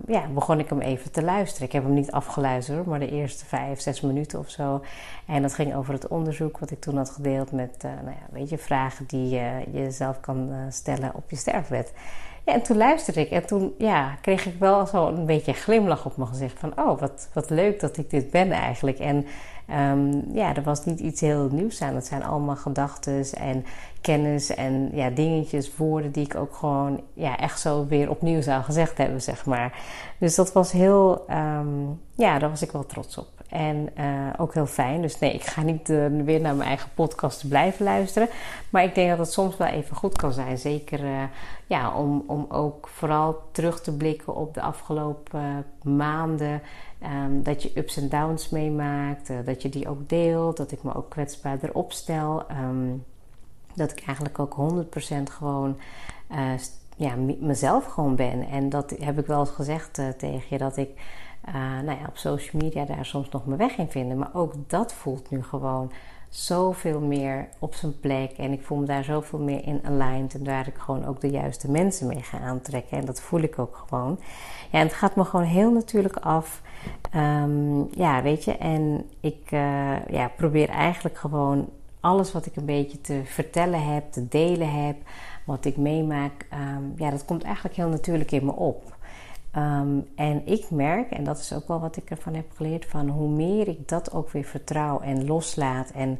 ja, 0.07 0.29
begon 0.35 0.59
ik 0.59 0.69
hem 0.69 0.81
even 0.81 1.11
te 1.13 1.23
luisteren. 1.23 1.67
Ik 1.67 1.73
heb 1.73 1.83
hem 1.83 1.95
niet 1.95 2.11
afgeluisterd, 2.11 2.87
maar 2.87 2.99
de 2.99 3.11
eerste 3.11 3.45
vijf, 3.45 3.81
zes 3.81 4.01
minuten 4.01 4.39
of 4.39 4.51
zo. 4.51 4.83
En 5.27 5.43
dat 5.43 5.55
ging 5.55 5.75
over 5.75 5.93
het 5.93 6.09
onderzoek 6.09 6.59
wat 6.59 6.71
ik 6.71 6.81
toen 6.81 6.97
had 6.97 7.11
gedeeld 7.11 7.53
met 7.53 7.83
uh, 7.85 7.91
nou 7.91 8.17
ja, 8.17 8.27
weet 8.31 8.49
je, 8.49 8.59
vragen 8.59 9.07
die 9.07 9.29
je 9.73 9.87
zelf 9.91 10.21
kan 10.21 10.51
stellen 10.69 11.15
op 11.15 11.31
je 11.31 11.37
sterfbed. 11.37 11.93
Ja, 12.47 12.53
en 12.53 12.63
toen 12.63 12.77
luisterde 12.77 13.21
ik 13.21 13.31
en 13.31 13.47
toen 13.47 13.75
ja, 13.79 14.17
kreeg 14.21 14.47
ik 14.47 14.59
wel 14.59 14.87
zo 14.87 15.07
een 15.07 15.27
beetje 15.27 15.53
een 15.53 15.59
glimlach 15.59 16.07
op 16.07 16.17
mijn 16.17 16.29
gezicht. 16.29 16.59
Van 16.59 16.73
oh, 16.79 17.01
wat, 17.01 17.29
wat 17.33 17.51
leuk 17.51 17.81
dat 17.81 17.97
ik 17.97 18.11
dit 18.11 18.31
ben 18.31 18.53
eigenlijk. 18.53 18.99
En 18.99 19.27
um, 19.71 20.25
ja, 20.33 20.55
er 20.55 20.63
was 20.63 20.85
niet 20.85 21.01
iets 21.01 21.21
heel 21.21 21.49
nieuws 21.53 21.83
aan. 21.83 21.95
Het 21.95 22.07
zijn 22.07 22.25
allemaal 22.25 22.57
gedachten 22.57 23.25
en 23.33 23.65
kennis 24.01 24.55
en 24.55 24.91
ja, 24.93 25.11
dingetjes, 25.11 25.77
woorden 25.77 26.11
die 26.11 26.25
ik 26.25 26.35
ook 26.35 26.55
gewoon 26.55 27.01
ja, 27.13 27.37
echt 27.37 27.61
zo 27.61 27.87
weer 27.87 28.11
opnieuw 28.11 28.43
zou 28.43 28.63
gezegd 28.63 28.99
hebben, 28.99 29.23
zeg 29.23 29.47
maar. 29.47 29.79
Dus 30.19 30.35
dat 30.35 30.53
was 30.53 30.73
heel, 30.73 31.25
um, 31.31 32.01
ja, 32.15 32.39
daar 32.39 32.51
was 32.51 32.63
ik 32.63 32.73
wel 32.73 32.87
trots 32.87 33.19
op. 33.19 33.29
En 33.49 33.89
ook 34.39 34.55
heel 34.55 34.67
fijn. 34.67 35.03
Dus 35.03 35.19
nee, 35.19 35.33
ik 35.33 35.45
ga 35.45 35.63
niet 35.63 35.89
weer 36.25 36.41
naar 36.41 36.55
mijn 36.55 36.69
eigen 36.69 36.91
podcast 36.95 37.49
blijven 37.49 37.85
luisteren. 37.85 38.29
Maar 38.71 38.85
ik 38.85 38.95
denk 38.95 39.09
dat 39.09 39.19
het 39.19 39.33
soms 39.33 39.57
wel 39.57 39.69
even 39.69 39.97
goed 39.97 40.17
kan 40.17 40.33
zijn. 40.33 40.59
Zeker 40.59 41.01
ja, 41.67 41.97
om, 41.97 42.25
om 42.27 42.47
ook 42.49 42.89
vooral 42.89 43.43
terug 43.53 43.81
te 43.81 43.97
blikken 43.97 44.35
op 44.35 44.55
de 44.55 44.61
afgelopen 44.61 45.65
maanden. 45.83 46.63
Ehm, 47.07 47.43
dat 47.43 47.63
je 47.63 47.71
ups 47.75 47.97
en 47.97 48.09
downs 48.09 48.49
meemaakt. 48.49 49.31
dat 49.45 49.63
je 49.63 49.69
die 49.69 49.89
ook 49.89 50.09
deelt. 50.09 50.57
Dat 50.57 50.73
ik 50.73 50.83
me 50.83 50.95
ook 50.95 51.11
kwetsbaar 51.11 51.59
erop 51.63 51.93
stel. 51.93 52.49
Ehm, 52.49 52.95
dat 53.75 53.91
ik 53.91 54.03
eigenlijk 54.07 54.39
ook 54.39 54.55
100% 54.55 55.31
gewoon 55.31 55.77
ja, 56.97 57.15
mezelf 57.41 57.85
gewoon 57.85 58.17
ben. 58.17 58.49
En 58.49 58.69
dat 58.69 58.91
heb 58.99 59.19
ik 59.19 59.27
wel 59.27 59.41
eens 59.41 59.51
gezegd 59.51 59.99
uh, 59.99 60.09
tegen 60.09 60.47
je, 60.49 60.59
dat 60.59 60.77
ik 60.77 60.91
nou 61.85 61.99
ja, 61.99 62.07
op 62.09 62.17
social 62.17 62.63
media 62.63 62.85
daar 62.85 63.05
soms 63.05 63.29
nog 63.29 63.47
mijn 63.47 63.59
weg 63.59 63.77
in 63.77 63.89
vind. 63.89 64.17
Maar 64.17 64.31
ook 64.33 64.53
dat 64.67 64.93
voelt 64.93 65.31
nu 65.31 65.43
gewoon 65.43 65.93
zoveel 66.29 67.01
meer 67.01 67.49
op 67.59 67.75
zijn 67.75 68.01
plek. 68.01 68.31
En 68.31 68.53
ik 68.53 68.63
voel 68.63 68.79
me 68.79 68.87
daar 68.87 69.05
zoveel 69.05 69.39
meer 69.39 69.65
in 69.65 69.81
aligned. 69.85 70.35
En 70.35 70.45
waar 70.45 70.67
ik 70.67 70.77
gewoon 70.77 71.07
ook 71.07 71.21
de 71.21 71.31
juiste 71.31 71.71
mensen 71.71 72.07
mee 72.07 72.23
ga 72.23 72.39
aantrekken. 72.39 72.99
En 72.99 73.05
dat 73.05 73.21
voel 73.21 73.41
ik 73.41 73.59
ook 73.59 73.85
gewoon. 73.89 74.19
Ja, 74.71 74.79
en 74.79 74.87
het 74.87 74.97
gaat 74.97 75.17
me 75.17 75.25
gewoon 75.25 75.47
heel 75.47 75.73
natuurlijk 75.73 76.17
af. 76.17 76.63
Um, 77.15 77.89
ja, 77.91 78.23
weet 78.23 78.45
je. 78.45 78.57
En 78.57 79.11
ik 79.21 79.51
uh, 79.51 80.07
ja, 80.09 80.29
probeer 80.37 80.69
eigenlijk 80.69 81.19
gewoon 81.19 81.69
alles 82.01 82.33
wat 82.33 82.47
ik 82.47 82.57
een 82.57 82.65
beetje 82.65 83.01
te 83.01 83.21
vertellen 83.25 83.95
heb, 83.95 84.13
te 84.13 84.29
delen 84.29 84.87
heb 84.87 84.97
wat 85.47 85.65
ik 85.65 85.77
meemaak, 85.77 86.47
ehm, 86.51 86.83
ja, 86.97 87.11
dat 87.11 87.25
komt 87.25 87.43
eigenlijk 87.43 87.77
heel 87.77 87.89
natuurlijk 87.89 88.33
in 88.33 88.45
me 88.45 88.53
op. 88.53 88.96
Ehm, 89.57 90.01
en 90.15 90.47
ik 90.47 90.71
merk, 90.71 91.11
en 91.11 91.25
dat 91.25 91.39
is 91.39 91.53
ook 91.53 91.69
wel 91.69 91.81
wat 91.81 91.97
ik 91.97 92.11
ervan 92.11 92.35
heb 92.35 92.53
geleerd, 92.55 92.87
van 92.87 93.09
hoe 93.09 93.29
meer 93.29 93.69
ik 93.69 93.89
dat 93.89 94.13
ook 94.13 94.31
weer 94.31 94.45
vertrouw 94.45 95.01
en 95.01 95.27
loslaat. 95.27 95.91
En 95.91 96.19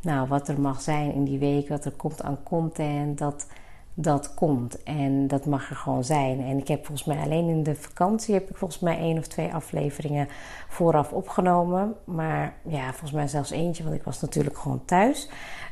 nou, 0.00 0.28
wat 0.28 0.48
er 0.48 0.60
mag 0.60 0.80
zijn 0.80 1.12
in 1.12 1.24
die 1.24 1.38
week, 1.38 1.68
wat 1.68 1.84
er 1.84 1.92
komt 1.92 2.22
aan 2.22 2.42
content, 2.42 3.18
dat 3.18 3.46
dat 3.94 4.34
komt. 4.34 4.82
En 4.82 5.26
dat 5.26 5.46
mag 5.46 5.70
er 5.70 5.76
gewoon 5.76 6.04
zijn. 6.04 6.40
En 6.40 6.58
ik 6.58 6.68
heb 6.68 6.86
volgens 6.86 7.06
mij 7.06 7.18
alleen 7.18 7.48
in 7.48 7.62
de 7.62 7.74
vakantie 7.74 8.34
heb 8.34 8.50
ik 8.50 8.56
volgens 8.56 8.80
mij 8.80 8.98
één 8.98 9.18
of 9.18 9.26
twee 9.26 9.54
afleveringen 9.54 10.28
vooraf 10.68 11.12
opgenomen. 11.12 11.94
Maar 12.04 12.54
ja, 12.62 12.88
volgens 12.88 13.12
mij 13.12 13.28
zelfs 13.28 13.50
eentje, 13.50 13.82
want 13.82 13.94
ik 13.94 14.02
was 14.02 14.20
natuurlijk 14.20 14.58
gewoon 14.58 14.84
thuis. 14.84 15.28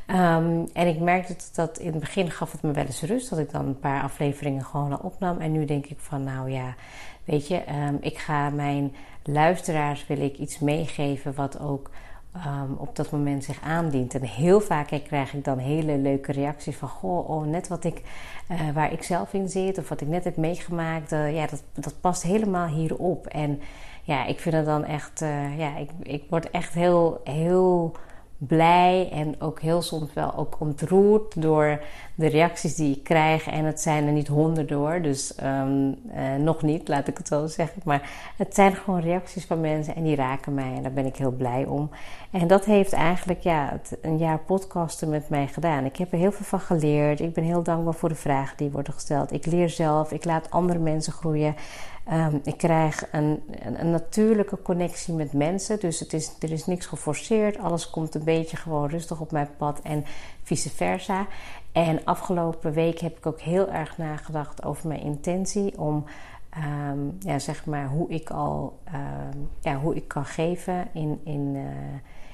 Ehm, 0.07 0.65
en 0.73 0.87
ik 0.87 0.99
merkte 0.99 1.33
dat, 1.33 1.51
dat 1.53 1.77
in 1.77 1.91
het 1.91 1.99
begin 1.99 2.31
gaf 2.31 2.51
het 2.51 2.61
me 2.61 2.71
wel 2.71 2.85
eens 2.85 3.01
rust. 3.01 3.29
Dat 3.29 3.39
ik 3.39 3.51
dan 3.51 3.65
een 3.65 3.79
paar 3.79 4.01
afleveringen 4.01 4.65
gewoon 4.65 4.91
al 4.91 5.05
opnam. 5.05 5.39
En 5.39 5.51
nu 5.51 5.65
denk 5.65 5.85
ik 5.85 5.99
van 5.99 6.23
nou 6.23 6.51
ja, 6.51 6.75
weet 7.23 7.47
je, 7.47 7.63
um, 7.87 7.97
ik 8.01 8.17
ga 8.17 8.49
mijn 8.49 8.95
luisteraars 9.23 10.07
wil 10.07 10.21
ik 10.21 10.37
iets 10.37 10.59
meegeven 10.59 11.35
wat 11.35 11.59
ook 11.59 11.89
um, 12.35 12.75
op 12.77 12.95
dat 12.95 13.11
moment 13.11 13.43
zich 13.43 13.61
aandient. 13.61 14.13
En 14.13 14.21
heel 14.21 14.59
vaak 14.59 14.87
krijg 14.87 15.33
ik 15.33 15.43
dan 15.43 15.57
hele 15.57 15.97
leuke 15.97 16.31
reacties 16.31 16.75
van: 16.75 16.89
Goh, 16.89 17.29
oh, 17.29 17.45
net 17.45 17.67
wat 17.67 17.83
ik, 17.83 18.01
uh, 18.51 18.69
waar 18.73 18.91
ik 18.91 19.03
zelf 19.03 19.33
in 19.33 19.49
zit, 19.49 19.77
of 19.77 19.89
wat 19.89 20.01
ik 20.01 20.07
net 20.07 20.23
heb 20.23 20.37
meegemaakt, 20.37 21.11
uh, 21.11 21.35
ja, 21.35 21.47
dat, 21.47 21.63
dat 21.73 22.01
past 22.01 22.23
helemaal 22.23 22.67
hierop. 22.67 23.27
En 23.27 23.61
ja, 24.03 24.25
ik 24.25 24.39
vind 24.39 24.55
het 24.55 24.65
dan 24.65 24.83
echt, 24.83 25.21
uh, 25.21 25.57
ja, 25.57 25.77
ik, 25.77 25.89
ik 26.01 26.23
word 26.29 26.51
echt 26.51 26.73
heel, 26.73 27.21
heel 27.23 27.95
blij 28.37 29.09
en 29.11 29.41
ook 29.41 29.61
heel 29.61 29.81
soms 29.81 30.13
wel 30.13 30.35
ook 30.35 30.55
ontroerd 30.59 31.41
door 31.41 31.81
de 32.15 32.27
reacties 32.27 32.75
die 32.75 32.95
ik 32.95 33.03
krijg. 33.03 33.47
En 33.47 33.65
het 33.65 33.81
zijn 33.81 34.05
er 34.05 34.11
niet 34.11 34.27
honderden 34.27 34.77
hoor, 34.77 35.01
dus 35.01 35.33
um, 35.43 35.95
uh, 36.15 36.35
nog 36.35 36.61
niet, 36.61 36.87
laat 36.87 37.07
ik 37.07 37.17
het 37.17 37.27
zo 37.27 37.47
zeggen. 37.47 37.81
Maar 37.85 38.09
het 38.37 38.55
zijn 38.55 38.75
gewoon 38.75 38.99
reacties 38.99 39.45
van 39.45 39.61
mensen 39.61 39.95
en 39.95 40.03
die 40.03 40.15
raken 40.15 40.53
mij 40.53 40.73
en 40.75 40.83
daar 40.83 40.91
ben 40.93 41.05
ik 41.05 41.15
heel 41.15 41.31
blij 41.31 41.65
om. 41.65 41.89
En 42.31 42.47
dat 42.47 42.65
heeft 42.65 42.93
eigenlijk 42.93 43.39
ja, 43.39 43.69
het, 43.71 43.97
een 44.01 44.17
jaar 44.17 44.39
podcasten 44.39 45.09
met 45.09 45.29
mij 45.29 45.47
gedaan. 45.47 45.85
Ik 45.85 45.95
heb 45.95 46.11
er 46.11 46.17
heel 46.17 46.31
veel 46.31 46.45
van 46.45 46.59
geleerd. 46.59 47.19
Ik 47.19 47.33
ben 47.33 47.43
heel 47.43 47.63
dankbaar 47.63 47.93
voor 47.93 48.09
de 48.09 48.15
vragen 48.15 48.57
die 48.57 48.71
worden 48.71 48.93
gesteld. 48.93 49.31
Ik 49.31 49.45
leer 49.45 49.69
zelf, 49.69 50.11
ik 50.11 50.25
laat 50.25 50.51
andere 50.51 50.79
mensen 50.79 51.13
groeien. 51.13 51.55
Um, 52.11 52.41
ik 52.43 52.57
krijg 52.57 53.07
een, 53.11 53.43
een, 53.77 53.89
natuurlijke 53.89 54.61
connectie 54.61 55.13
met 55.13 55.33
mensen. 55.33 55.79
Dus 55.79 55.99
het 55.99 56.13
is, 56.13 56.33
er 56.39 56.51
is 56.51 56.65
niks 56.65 56.85
geforceerd. 56.85 57.57
Alles 57.57 57.89
komt 57.89 58.15
een 58.15 58.23
beetje 58.23 58.57
gewoon 58.57 58.89
rustig 58.89 59.19
op 59.19 59.31
mijn 59.31 59.49
pad 59.57 59.79
en 59.79 60.05
vice 60.43 60.69
versa. 60.69 61.27
En 61.71 62.03
afgelopen 62.03 62.71
week 62.71 62.99
heb 62.99 63.17
ik 63.17 63.25
ook 63.25 63.39
heel 63.39 63.69
erg 63.69 63.97
nagedacht 63.97 64.63
over 64.63 64.87
mijn 64.87 65.01
intentie 65.01 65.79
om. 65.79 66.05
Um, 66.89 67.17
ja, 67.19 67.39
zeg 67.39 67.65
maar 67.65 67.87
hoe 67.87 68.09
ik 68.09 68.29
al 68.29 68.79
um, 68.93 69.49
ja, 69.61 69.75
hoe 69.75 69.95
ik 69.95 70.07
kan 70.07 70.25
geven 70.25 70.87
in, 70.93 71.21
in, 71.23 71.55
uh, 71.55 71.63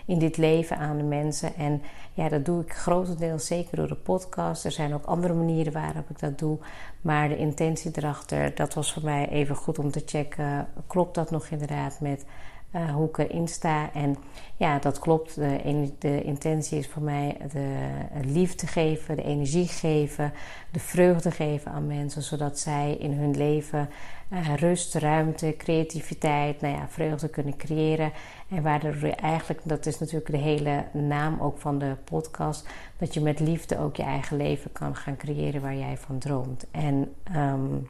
in 0.05 0.19
dit 0.19 0.37
leven 0.37 0.77
aan 0.77 0.97
de 0.97 1.03
mensen. 1.03 1.55
En 1.55 1.81
ja, 2.13 2.29
dat 2.29 2.45
doe 2.45 2.61
ik 2.61 2.73
grotendeels 2.73 3.45
zeker 3.45 3.77
door 3.77 3.87
de 3.87 3.95
podcast. 3.95 4.65
Er 4.65 4.71
zijn 4.71 4.93
ook 4.93 5.05
andere 5.05 5.33
manieren 5.33 5.73
waarop 5.73 6.09
ik 6.09 6.19
dat 6.19 6.39
doe. 6.39 6.57
Maar 7.01 7.29
de 7.29 7.37
intentie 7.37 7.91
erachter, 7.93 8.55
dat 8.55 8.73
was 8.73 8.93
voor 8.93 9.03
mij 9.03 9.29
even 9.29 9.55
goed 9.55 9.79
om 9.79 9.91
te 9.91 10.03
checken. 10.05 10.67
Klopt 10.87 11.15
dat 11.15 11.31
nog 11.31 11.47
inderdaad 11.47 11.99
met 11.99 12.25
uh, 12.75 12.93
hoe 12.93 13.07
ik 13.07 13.17
erin 13.17 13.47
sta? 13.47 13.93
En 13.93 14.15
ja, 14.55 14.79
dat 14.79 14.99
klopt. 14.99 15.35
De, 15.35 15.91
de 15.99 16.21
intentie 16.21 16.77
is 16.77 16.87
voor 16.87 17.01
mij 17.01 17.37
de 17.51 17.89
liefde 18.25 18.67
geven, 18.67 19.15
de 19.15 19.23
energie 19.23 19.67
geven, 19.67 20.33
de 20.71 20.79
vreugde 20.79 21.31
geven 21.31 21.71
aan 21.71 21.87
mensen. 21.87 22.21
Zodat 22.21 22.59
zij 22.59 22.95
in 22.99 23.11
hun 23.11 23.37
leven 23.37 23.89
uh, 24.29 24.55
rust, 24.55 24.95
ruimte, 24.95 25.55
creativiteit, 25.57 26.61
nou 26.61 26.75
ja, 26.75 26.87
vreugde 26.87 27.29
kunnen 27.29 27.57
creëren. 27.57 28.11
En 28.49 28.63
waardoor 28.63 29.09
eigenlijk, 29.09 29.61
dat 29.63 29.85
is 29.85 29.99
natuurlijk 29.99 30.31
de 30.31 30.37
hele 30.37 30.83
naam 30.91 31.39
ook 31.39 31.59
van 31.59 31.79
de 31.79 31.95
podcast, 32.03 32.67
dat 32.97 33.13
je 33.13 33.21
met 33.21 33.39
liefde 33.39 33.79
ook 33.79 33.95
je 33.95 34.03
eigen 34.03 34.37
leven 34.37 34.71
kan 34.71 34.95
gaan 34.95 35.17
creëren 35.17 35.61
waar 35.61 35.75
jij 35.75 35.97
van 35.97 36.17
droomt. 36.17 36.65
En 36.71 37.13
um, 37.35 37.87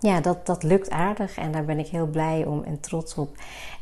ja, 0.00 0.20
dat, 0.20 0.46
dat 0.46 0.62
lukt 0.62 0.90
aardig 0.90 1.36
en 1.36 1.52
daar 1.52 1.64
ben 1.64 1.78
ik 1.78 1.86
heel 1.86 2.06
blij 2.06 2.44
om 2.44 2.62
en 2.64 2.80
trots 2.80 3.14
op. 3.14 3.36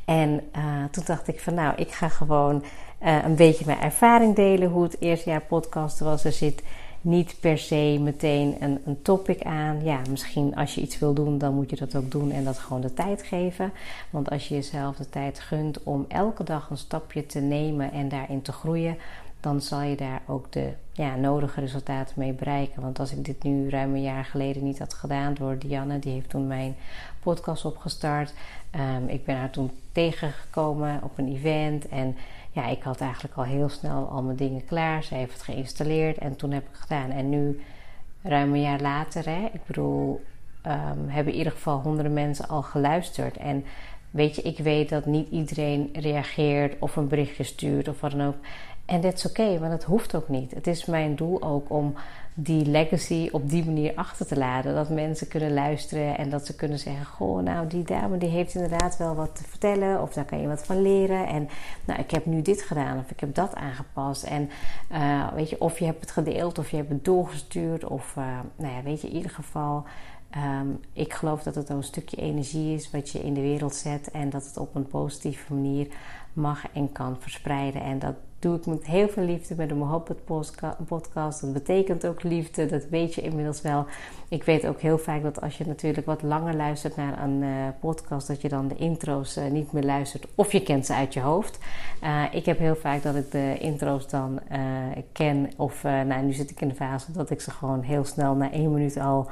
En 0.04 0.40
uh, 0.56 0.84
toen 0.90 1.04
dacht 1.06 1.28
ik 1.28 1.40
van 1.40 1.54
nou, 1.54 1.74
ik 1.76 1.92
ga 1.92 2.08
gewoon 2.08 2.64
uh, 3.02 3.24
een 3.24 3.36
beetje 3.36 3.64
mijn 3.66 3.80
ervaring 3.80 4.34
delen 4.34 4.68
hoe 4.68 4.82
het 4.82 4.96
eerste 5.00 5.30
jaar 5.30 5.42
podcast 5.42 5.98
was. 5.98 6.24
Er 6.24 6.32
zit 6.32 6.62
niet 7.00 7.36
per 7.40 7.58
se 7.58 7.98
meteen 8.00 8.56
een, 8.60 8.80
een 8.84 9.02
topic 9.02 9.42
aan. 9.42 9.84
Ja, 9.84 10.00
misschien 10.10 10.56
als 10.56 10.74
je 10.74 10.80
iets 10.80 10.98
wil 10.98 11.14
doen, 11.14 11.38
dan 11.38 11.54
moet 11.54 11.70
je 11.70 11.76
dat 11.76 11.96
ook 11.96 12.10
doen 12.10 12.30
en 12.30 12.44
dat 12.44 12.58
gewoon 12.58 12.82
de 12.82 12.94
tijd 12.94 13.22
geven. 13.22 13.72
Want 14.10 14.30
als 14.30 14.48
je 14.48 14.54
jezelf 14.54 14.96
de 14.96 15.08
tijd 15.08 15.40
gunt 15.40 15.82
om 15.82 16.04
elke 16.08 16.44
dag 16.44 16.70
een 16.70 16.76
stapje 16.76 17.26
te 17.26 17.40
nemen 17.40 17.92
en 17.92 18.08
daarin 18.08 18.42
te 18.42 18.52
groeien, 18.52 18.96
dan 19.40 19.60
zal 19.60 19.80
je 19.80 19.96
daar 19.96 20.22
ook 20.26 20.52
de 20.52 20.72
ja, 20.92 21.16
nodige 21.16 21.60
resultaten 21.60 22.14
mee 22.18 22.32
bereiken. 22.32 22.82
Want 22.82 22.98
als 22.98 23.12
ik 23.12 23.24
dit 23.24 23.42
nu 23.42 23.68
ruim 23.68 23.94
een 23.94 24.02
jaar 24.02 24.24
geleden 24.24 24.64
niet 24.64 24.78
had 24.78 24.94
gedaan 24.94 25.34
door 25.34 25.58
Dianne, 25.58 25.98
die 25.98 26.12
heeft 26.12 26.28
toen 26.28 26.46
mijn 26.46 26.76
podcast 27.20 27.64
opgestart. 27.64 28.34
Um, 28.74 29.08
ik 29.08 29.24
ben 29.24 29.36
haar 29.36 29.50
toen 29.50 29.70
tegengekomen 29.92 31.00
op 31.02 31.18
een 31.18 31.34
event 31.34 31.88
en 31.88 32.16
ja, 32.52 32.66
ik 32.66 32.82
had 32.82 33.00
eigenlijk 33.00 33.34
al 33.34 33.44
heel 33.44 33.68
snel 33.68 34.08
al 34.08 34.22
mijn 34.22 34.36
dingen 34.36 34.64
klaar. 34.64 35.02
Ze 35.02 35.14
heeft 35.14 35.32
het 35.32 35.42
geïnstalleerd 35.42 36.18
en 36.18 36.36
toen 36.36 36.50
heb 36.50 36.62
ik 36.62 36.76
gedaan. 36.76 37.10
En 37.10 37.28
nu, 37.28 37.60
ruim 38.22 38.52
een 38.52 38.60
jaar 38.60 38.80
later, 38.80 39.24
hè, 39.24 39.44
ik 39.52 39.64
bedoel, 39.66 40.24
um, 40.66 41.08
hebben 41.08 41.32
in 41.32 41.38
ieder 41.38 41.52
geval 41.52 41.80
honderden 41.80 42.12
mensen 42.12 42.48
al 42.48 42.62
geluisterd. 42.62 43.36
En 43.36 43.64
weet 44.10 44.36
je, 44.36 44.42
ik 44.42 44.58
weet 44.58 44.88
dat 44.88 45.06
niet 45.06 45.30
iedereen 45.30 45.88
reageert 45.92 46.74
of 46.78 46.96
een 46.96 47.08
berichtje 47.08 47.44
stuurt 47.44 47.88
of 47.88 48.00
wat 48.00 48.10
dan 48.10 48.26
ook. 48.26 48.36
En 48.88 49.00
dat 49.00 49.14
is 49.14 49.26
oké, 49.26 49.40
okay, 49.40 49.58
want 49.58 49.72
het 49.72 49.84
hoeft 49.84 50.14
ook 50.14 50.28
niet. 50.28 50.54
Het 50.54 50.66
is 50.66 50.84
mijn 50.84 51.16
doel 51.16 51.42
ook 51.42 51.70
om 51.70 51.94
die 52.34 52.66
legacy 52.66 53.28
op 53.32 53.50
die 53.50 53.64
manier 53.64 53.92
achter 53.94 54.26
te 54.26 54.38
laten. 54.38 54.74
Dat 54.74 54.88
mensen 54.88 55.28
kunnen 55.28 55.54
luisteren 55.54 56.18
en 56.18 56.30
dat 56.30 56.46
ze 56.46 56.54
kunnen 56.54 56.78
zeggen: 56.78 57.06
Goh, 57.06 57.42
nou, 57.42 57.66
die 57.66 57.82
dame 57.82 58.18
die 58.18 58.28
heeft 58.28 58.54
inderdaad 58.54 58.96
wel 58.96 59.14
wat 59.14 59.36
te 59.36 59.44
vertellen, 59.44 60.02
of 60.02 60.12
daar 60.12 60.24
kan 60.24 60.40
je 60.40 60.48
wat 60.48 60.66
van 60.66 60.82
leren. 60.82 61.26
En 61.26 61.48
nou, 61.84 62.00
ik 62.00 62.10
heb 62.10 62.26
nu 62.26 62.42
dit 62.42 62.62
gedaan, 62.62 62.98
of 62.98 63.10
ik 63.10 63.20
heb 63.20 63.34
dat 63.34 63.54
aangepast. 63.54 64.22
En 64.22 64.50
uh, 64.92 65.32
weet 65.32 65.50
je, 65.50 65.60
of 65.60 65.78
je 65.78 65.84
hebt 65.84 66.00
het 66.00 66.10
gedeeld, 66.10 66.58
of 66.58 66.70
je 66.70 66.76
hebt 66.76 66.88
het 66.88 67.04
doorgestuurd, 67.04 67.84
of 67.84 68.14
uh, 68.18 68.38
nou 68.56 68.74
ja, 68.74 68.82
weet 68.82 69.00
je, 69.00 69.08
in 69.08 69.16
ieder 69.16 69.30
geval. 69.30 69.84
Um, 70.60 70.80
ik 70.92 71.12
geloof 71.12 71.42
dat 71.42 71.54
het 71.54 71.68
een 71.68 71.82
stukje 71.82 72.16
energie 72.16 72.74
is 72.74 72.90
wat 72.90 73.10
je 73.10 73.18
in 73.18 73.34
de 73.34 73.40
wereld 73.40 73.74
zet 73.74 74.10
en 74.10 74.30
dat 74.30 74.44
het 74.44 74.56
op 74.56 74.74
een 74.74 74.86
positieve 74.86 75.54
manier 75.54 75.86
mag 76.32 76.64
en 76.72 76.92
kan 76.92 77.16
verspreiden. 77.20 77.82
En 77.82 77.98
dat 77.98 78.14
doe 78.38 78.56
ik 78.56 78.66
met 78.66 78.86
heel 78.86 79.08
veel 79.08 79.24
liefde 79.24 79.54
met 79.56 79.68
de 79.68 79.74
Mohabbat 79.74 80.24
podcast. 80.86 81.40
Dat 81.40 81.52
betekent 81.52 82.06
ook 82.06 82.22
liefde, 82.22 82.66
dat 82.66 82.84
weet 82.90 83.14
je 83.14 83.20
inmiddels 83.20 83.62
wel. 83.62 83.86
Ik 84.28 84.44
weet 84.44 84.66
ook 84.66 84.80
heel 84.80 84.98
vaak 84.98 85.22
dat 85.22 85.40
als 85.40 85.58
je 85.58 85.66
natuurlijk 85.66 86.06
wat 86.06 86.22
langer 86.22 86.54
luistert 86.54 86.96
naar 86.96 87.22
een 87.22 87.42
uh, 87.42 87.68
podcast, 87.80 88.26
dat 88.26 88.40
je 88.40 88.48
dan 88.48 88.68
de 88.68 88.76
intro's 88.76 89.36
uh, 89.36 89.44
niet 89.50 89.72
meer 89.72 89.82
luistert 89.82 90.26
of 90.34 90.52
je 90.52 90.62
kent 90.62 90.86
ze 90.86 90.94
uit 90.94 91.14
je 91.14 91.20
hoofd. 91.20 91.58
Uh, 92.02 92.22
ik 92.30 92.46
heb 92.46 92.58
heel 92.58 92.76
vaak 92.76 93.02
dat 93.02 93.14
ik 93.14 93.30
de 93.30 93.56
intro's 93.58 94.08
dan 94.08 94.40
ken 95.12 95.50
of 95.56 95.82
nou, 95.82 96.22
nu 96.22 96.32
zit 96.32 96.50
ik 96.50 96.60
in 96.60 96.68
de 96.68 96.74
fase 96.74 97.12
dat 97.12 97.30
ik 97.30 97.40
ze 97.40 97.50
gewoon 97.50 97.82
heel 97.82 98.04
snel 98.04 98.34
na 98.34 98.52
één 98.52 98.72
minuut 98.72 98.96
al 98.96 99.30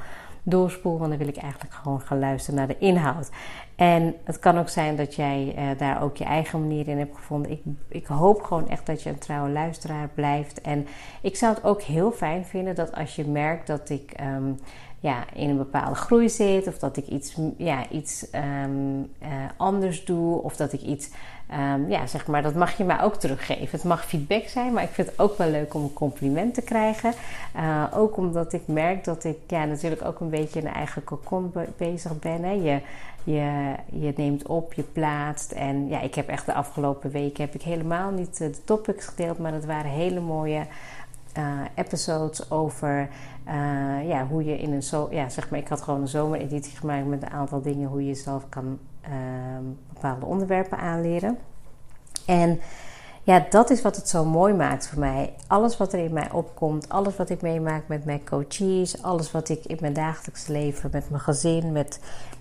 doorspoel, 0.49 0.97
want 0.97 1.09
dan 1.09 1.19
wil 1.19 1.27
ik 1.27 1.37
eigenlijk 1.37 1.73
gewoon 1.73 2.01
gaan 2.01 2.19
luisteren 2.19 2.59
naar 2.59 2.67
de 2.67 2.77
inhoud. 2.77 3.29
En 3.75 4.15
het 4.23 4.39
kan 4.39 4.57
ook 4.57 4.69
zijn 4.69 4.95
dat 4.95 5.15
jij 5.15 5.55
uh, 5.57 5.79
daar 5.79 6.01
ook 6.01 6.17
je 6.17 6.23
eigen 6.23 6.59
manier 6.59 6.87
in 6.87 6.97
hebt 6.97 7.15
gevonden. 7.15 7.51
Ik, 7.51 7.61
ik 7.87 8.05
hoop 8.05 8.41
gewoon 8.41 8.69
echt 8.69 8.85
dat 8.85 9.03
je 9.03 9.09
een 9.09 9.17
trouwe 9.17 9.49
luisteraar 9.49 10.09
blijft. 10.13 10.61
En 10.61 10.87
ik 11.21 11.35
zou 11.35 11.53
het 11.53 11.63
ook 11.63 11.81
heel 11.81 12.11
fijn 12.11 12.45
vinden 12.45 12.75
dat 12.75 12.95
als 12.95 13.15
je 13.15 13.25
merkt 13.25 13.67
dat 13.67 13.89
ik 13.89 14.13
um, 14.21 14.59
ja, 14.99 15.23
in 15.33 15.49
een 15.49 15.57
bepaalde 15.57 15.95
groei 15.95 16.29
zit, 16.29 16.67
of 16.67 16.79
dat 16.79 16.97
ik 16.97 17.07
iets, 17.07 17.37
ja, 17.57 17.89
iets 17.89 18.27
um, 18.63 18.99
uh, 18.99 19.27
anders 19.57 20.05
doe, 20.05 20.41
of 20.41 20.55
dat 20.55 20.73
ik 20.73 20.81
iets 20.81 21.09
Um, 21.51 21.89
ja, 21.89 22.07
zeg 22.07 22.27
maar, 22.27 22.41
dat 22.41 22.55
mag 22.55 22.77
je 22.77 22.83
mij 22.83 23.01
ook 23.01 23.15
teruggeven. 23.15 23.67
Het 23.71 23.83
mag 23.83 24.05
feedback 24.05 24.47
zijn, 24.47 24.73
maar 24.73 24.83
ik 24.83 24.89
vind 24.89 25.07
het 25.07 25.19
ook 25.19 25.37
wel 25.37 25.49
leuk 25.49 25.73
om 25.73 25.83
een 25.83 25.93
compliment 25.93 26.53
te 26.53 26.61
krijgen. 26.61 27.13
Uh, 27.55 27.83
ook 27.93 28.17
omdat 28.17 28.53
ik 28.53 28.61
merk 28.65 29.03
dat 29.03 29.23
ik 29.23 29.37
ja, 29.47 29.65
natuurlijk 29.65 30.05
ook 30.05 30.19
een 30.19 30.29
beetje 30.29 30.59
in 30.59 30.67
eigen 30.67 31.03
cocon 31.03 31.53
bezig 31.77 32.19
ben. 32.19 32.43
Hè. 32.43 32.51
Je, 32.51 32.81
je, 33.23 33.73
je 33.91 34.13
neemt 34.15 34.47
op, 34.47 34.73
je 34.73 34.83
plaatst. 34.83 35.51
En 35.51 35.87
ja, 35.87 36.01
ik 36.01 36.15
heb 36.15 36.27
echt 36.27 36.45
de 36.45 36.53
afgelopen 36.53 37.11
weken 37.11 37.43
heb 37.43 37.53
ik 37.53 37.61
helemaal 37.61 38.11
niet 38.11 38.37
de 38.37 38.63
topics 38.63 39.05
gedeeld, 39.05 39.39
maar 39.39 39.51
dat 39.51 39.65
waren 39.65 39.91
hele 39.91 40.19
mooie 40.19 40.65
uh, 41.37 41.43
episodes 41.75 42.51
over 42.51 43.09
ja, 44.07 44.27
hoe 44.29 44.45
je 44.45 44.57
in 44.59 44.73
een 44.73 44.83
zo 44.83 45.07
ja, 45.11 45.29
zeg 45.29 45.49
maar, 45.49 45.59
ik 45.59 45.67
had 45.67 45.81
gewoon 45.81 46.01
een 46.01 46.07
zomereditie 46.07 46.77
gemaakt 46.77 47.05
met 47.05 47.21
een 47.21 47.29
aantal 47.29 47.61
dingen 47.61 47.89
hoe 47.89 48.05
je 48.05 48.15
zelf 48.15 48.49
kan 48.49 48.79
bepaalde 49.93 50.25
onderwerpen 50.25 50.77
aanleren. 50.77 51.37
En 52.25 52.59
ja, 53.23 53.45
dat 53.49 53.69
is 53.69 53.81
wat 53.81 53.95
het 53.95 54.09
zo 54.09 54.25
mooi 54.25 54.53
maakt 54.53 54.87
voor 54.87 54.99
mij. 54.99 55.33
Alles 55.47 55.77
wat 55.77 55.93
er 55.93 55.99
in 55.99 56.13
mij 56.13 56.31
opkomt, 56.31 56.89
alles 56.89 57.15
wat 57.15 57.29
ik 57.29 57.41
meemaak 57.41 57.87
met 57.87 58.05
mijn 58.05 58.25
coaches, 58.25 59.01
alles 59.01 59.31
wat 59.31 59.49
ik 59.49 59.65
in 59.65 59.77
mijn 59.81 59.93
dagelijks 59.93 60.47
leven 60.47 60.89
met 60.93 61.09
mijn 61.09 61.21
gezin, 61.21 61.71
met, 61.71 61.99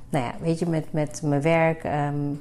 nou 0.08 0.24
ja, 0.24 0.32
weet 0.40 0.58
je, 0.58 0.66
met, 0.66 0.92
met 0.92 1.22
mijn 1.22 1.42
werk 1.42 1.84
um, 1.84 2.40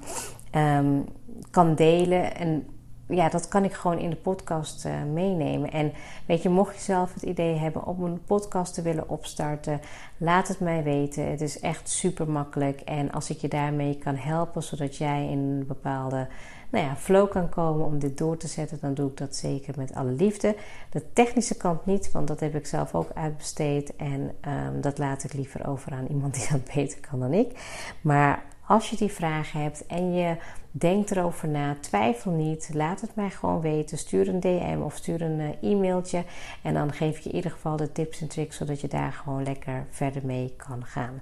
um, 0.61 1.05
kan 1.51 1.75
delen. 1.75 2.35
En 2.35 2.67
ja, 3.07 3.29
dat 3.29 3.47
kan 3.47 3.63
ik 3.63 3.73
gewoon 3.73 3.99
in 3.99 4.09
de 4.09 4.15
podcast 4.15 4.85
uh, 4.85 5.03
meenemen. 5.13 5.71
En 5.71 5.93
weet 6.25 6.41
je, 6.41 6.49
mocht 6.49 6.75
je 6.75 6.81
zelf 6.81 7.13
het 7.13 7.23
idee 7.23 7.55
hebben 7.55 7.85
om 7.85 8.03
een 8.03 8.23
podcast 8.23 8.73
te 8.73 8.81
willen 8.81 9.09
opstarten, 9.09 9.81
laat 10.17 10.47
het 10.47 10.59
mij 10.59 10.83
weten. 10.83 11.29
Het 11.29 11.41
is 11.41 11.59
echt 11.59 11.89
super 11.89 12.29
makkelijk. 12.29 12.81
En 12.81 13.11
als 13.11 13.29
ik 13.29 13.37
je 13.37 13.47
daarmee 13.47 13.97
kan 13.97 14.15
helpen, 14.15 14.63
zodat 14.63 14.97
jij 14.97 15.27
in 15.29 15.37
een 15.37 15.67
bepaalde 15.67 16.27
nou 16.69 16.85
ja, 16.85 16.95
flow 16.95 17.29
kan 17.29 17.49
komen 17.49 17.85
om 17.85 17.99
dit 17.99 18.17
door 18.17 18.37
te 18.37 18.47
zetten, 18.47 18.77
dan 18.81 18.93
doe 18.93 19.09
ik 19.09 19.17
dat 19.17 19.35
zeker 19.35 19.73
met 19.77 19.95
alle 19.95 20.11
liefde. 20.11 20.55
De 20.89 21.03
technische 21.13 21.57
kant 21.57 21.85
niet, 21.85 22.11
want 22.11 22.27
dat 22.27 22.39
heb 22.39 22.55
ik 22.55 22.65
zelf 22.65 22.95
ook 22.95 23.09
uitbesteed. 23.13 23.95
En 23.95 24.21
um, 24.21 24.81
dat 24.81 24.97
laat 24.97 25.23
ik 25.23 25.33
liever 25.33 25.67
over 25.67 25.91
aan 25.91 26.07
iemand 26.07 26.33
die 26.33 26.47
dat 26.51 26.63
beter 26.75 26.99
kan 27.09 27.19
dan 27.19 27.33
ik. 27.33 27.59
Maar 28.01 28.43
als 28.67 28.89
je 28.89 28.95
die 28.95 29.11
vragen 29.11 29.61
hebt 29.61 29.85
en 29.85 30.13
je 30.13 30.35
denkt 30.77 31.11
erover 31.11 31.47
na, 31.47 31.77
twijfel 31.79 32.31
niet, 32.31 32.69
laat 32.73 33.01
het 33.01 33.15
mij 33.15 33.29
gewoon 33.29 33.61
weten. 33.61 33.97
Stuur 33.97 34.27
een 34.27 34.39
DM 34.39 34.79
of 34.83 34.95
stuur 34.95 35.21
een 35.21 35.39
uh, 35.39 35.71
e-mailtje 35.71 36.23
en 36.61 36.73
dan 36.73 36.93
geef 36.93 37.17
ik 37.17 37.23
je 37.23 37.29
in 37.29 37.35
ieder 37.35 37.51
geval 37.51 37.75
de 37.75 37.91
tips 37.91 38.21
en 38.21 38.27
tricks 38.27 38.57
zodat 38.57 38.81
je 38.81 38.87
daar 38.87 39.11
gewoon 39.11 39.43
lekker 39.43 39.85
verder 39.89 40.25
mee 40.25 40.53
kan 40.57 40.85
gaan. 40.85 41.21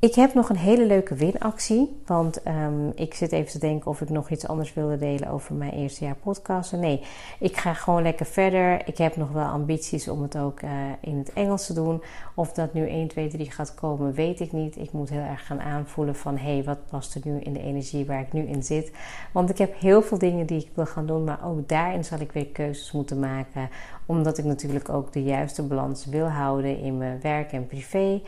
Ik 0.00 0.14
heb 0.14 0.34
nog 0.34 0.48
een 0.48 0.56
hele 0.56 0.86
leuke 0.86 1.14
winactie. 1.14 2.00
Want 2.06 2.46
um, 2.46 2.92
ik 2.94 3.14
zit 3.14 3.32
even 3.32 3.50
te 3.50 3.58
denken 3.58 3.90
of 3.90 4.00
ik 4.00 4.08
nog 4.08 4.30
iets 4.30 4.46
anders 4.46 4.74
wilde 4.74 4.96
delen 4.96 5.28
over 5.28 5.54
mijn 5.54 5.72
eerste 5.72 6.04
jaar 6.04 6.16
podcasten. 6.22 6.80
Nee, 6.80 7.02
ik 7.38 7.56
ga 7.56 7.74
gewoon 7.74 8.02
lekker 8.02 8.26
verder. 8.26 8.88
Ik 8.88 8.98
heb 8.98 9.16
nog 9.16 9.30
wel 9.30 9.44
ambities 9.44 10.08
om 10.08 10.22
het 10.22 10.38
ook 10.38 10.62
uh, 10.62 10.70
in 11.00 11.18
het 11.18 11.32
Engels 11.32 11.66
te 11.66 11.72
doen. 11.72 12.02
Of 12.34 12.52
dat 12.52 12.74
nu 12.74 12.88
1, 12.88 13.08
2, 13.08 13.28
3 13.28 13.50
gaat 13.50 13.74
komen, 13.74 14.12
weet 14.12 14.40
ik 14.40 14.52
niet. 14.52 14.76
Ik 14.76 14.92
moet 14.92 15.10
heel 15.10 15.20
erg 15.20 15.46
gaan 15.46 15.60
aanvoelen 15.60 16.16
van 16.16 16.36
hé, 16.36 16.52
hey, 16.54 16.64
wat 16.64 16.86
past 16.90 17.14
er 17.14 17.20
nu 17.24 17.40
in 17.40 17.52
de 17.52 17.62
energie 17.62 18.06
waar 18.06 18.20
ik 18.20 18.32
nu 18.32 18.42
in 18.42 18.62
zit. 18.62 18.92
Want 19.32 19.50
ik 19.50 19.58
heb 19.58 19.80
heel 19.80 20.02
veel 20.02 20.18
dingen 20.18 20.46
die 20.46 20.60
ik 20.60 20.70
wil 20.74 20.86
gaan 20.86 21.06
doen, 21.06 21.24
maar 21.24 21.44
ook 21.44 21.68
daarin 21.68 22.04
zal 22.04 22.20
ik 22.20 22.32
weer 22.32 22.46
keuzes 22.46 22.92
moeten 22.92 23.18
maken. 23.18 23.68
Omdat 24.06 24.38
ik 24.38 24.44
natuurlijk 24.44 24.88
ook 24.88 25.12
de 25.12 25.22
juiste 25.22 25.62
balans 25.62 26.06
wil 26.06 26.26
houden 26.26 26.78
in 26.78 26.98
mijn 26.98 27.20
werk 27.20 27.52
en 27.52 27.66
privé. 27.66 28.20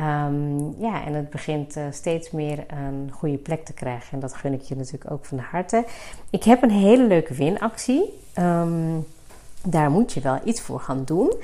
Um, 0.00 0.74
ja, 0.80 1.04
en 1.04 1.14
het 1.14 1.30
begint 1.30 1.76
uh, 1.76 1.84
steeds 1.90 2.30
meer 2.30 2.64
een 2.68 3.10
goede 3.12 3.36
plek 3.36 3.64
te 3.64 3.72
krijgen. 3.72 4.12
En 4.12 4.20
dat 4.20 4.34
gun 4.34 4.52
ik 4.52 4.60
je 4.60 4.76
natuurlijk 4.76 5.10
ook 5.10 5.24
van 5.24 5.38
harte. 5.38 5.84
Ik 6.30 6.44
heb 6.44 6.62
een 6.62 6.70
hele 6.70 7.06
leuke 7.06 7.34
winactie. 7.34 8.18
Um, 8.38 9.06
daar 9.62 9.90
moet 9.90 10.12
je 10.12 10.20
wel 10.20 10.38
iets 10.44 10.60
voor 10.60 10.80
gaan 10.80 11.04
doen. 11.04 11.34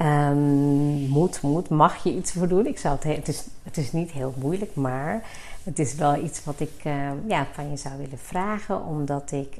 Um, 0.00 1.08
moet, 1.08 1.42
moet, 1.42 1.68
mag 1.68 2.02
je 2.02 2.14
iets 2.14 2.32
voor 2.32 2.48
doen. 2.48 2.66
Ik 2.66 2.78
zou 2.78 2.94
het, 2.94 3.16
het, 3.16 3.28
is, 3.28 3.46
het 3.62 3.76
is 3.76 3.92
niet 3.92 4.10
heel 4.10 4.34
moeilijk, 4.38 4.74
maar 4.74 5.22
het 5.62 5.78
is 5.78 5.94
wel 5.94 6.24
iets 6.24 6.44
wat 6.44 6.60
ik 6.60 6.82
ja, 7.26 7.46
van 7.52 7.70
je 7.70 7.76
zou 7.76 7.94
willen 7.98 8.18
vragen. 8.18 8.86
Omdat 8.86 9.32
ik 9.32 9.56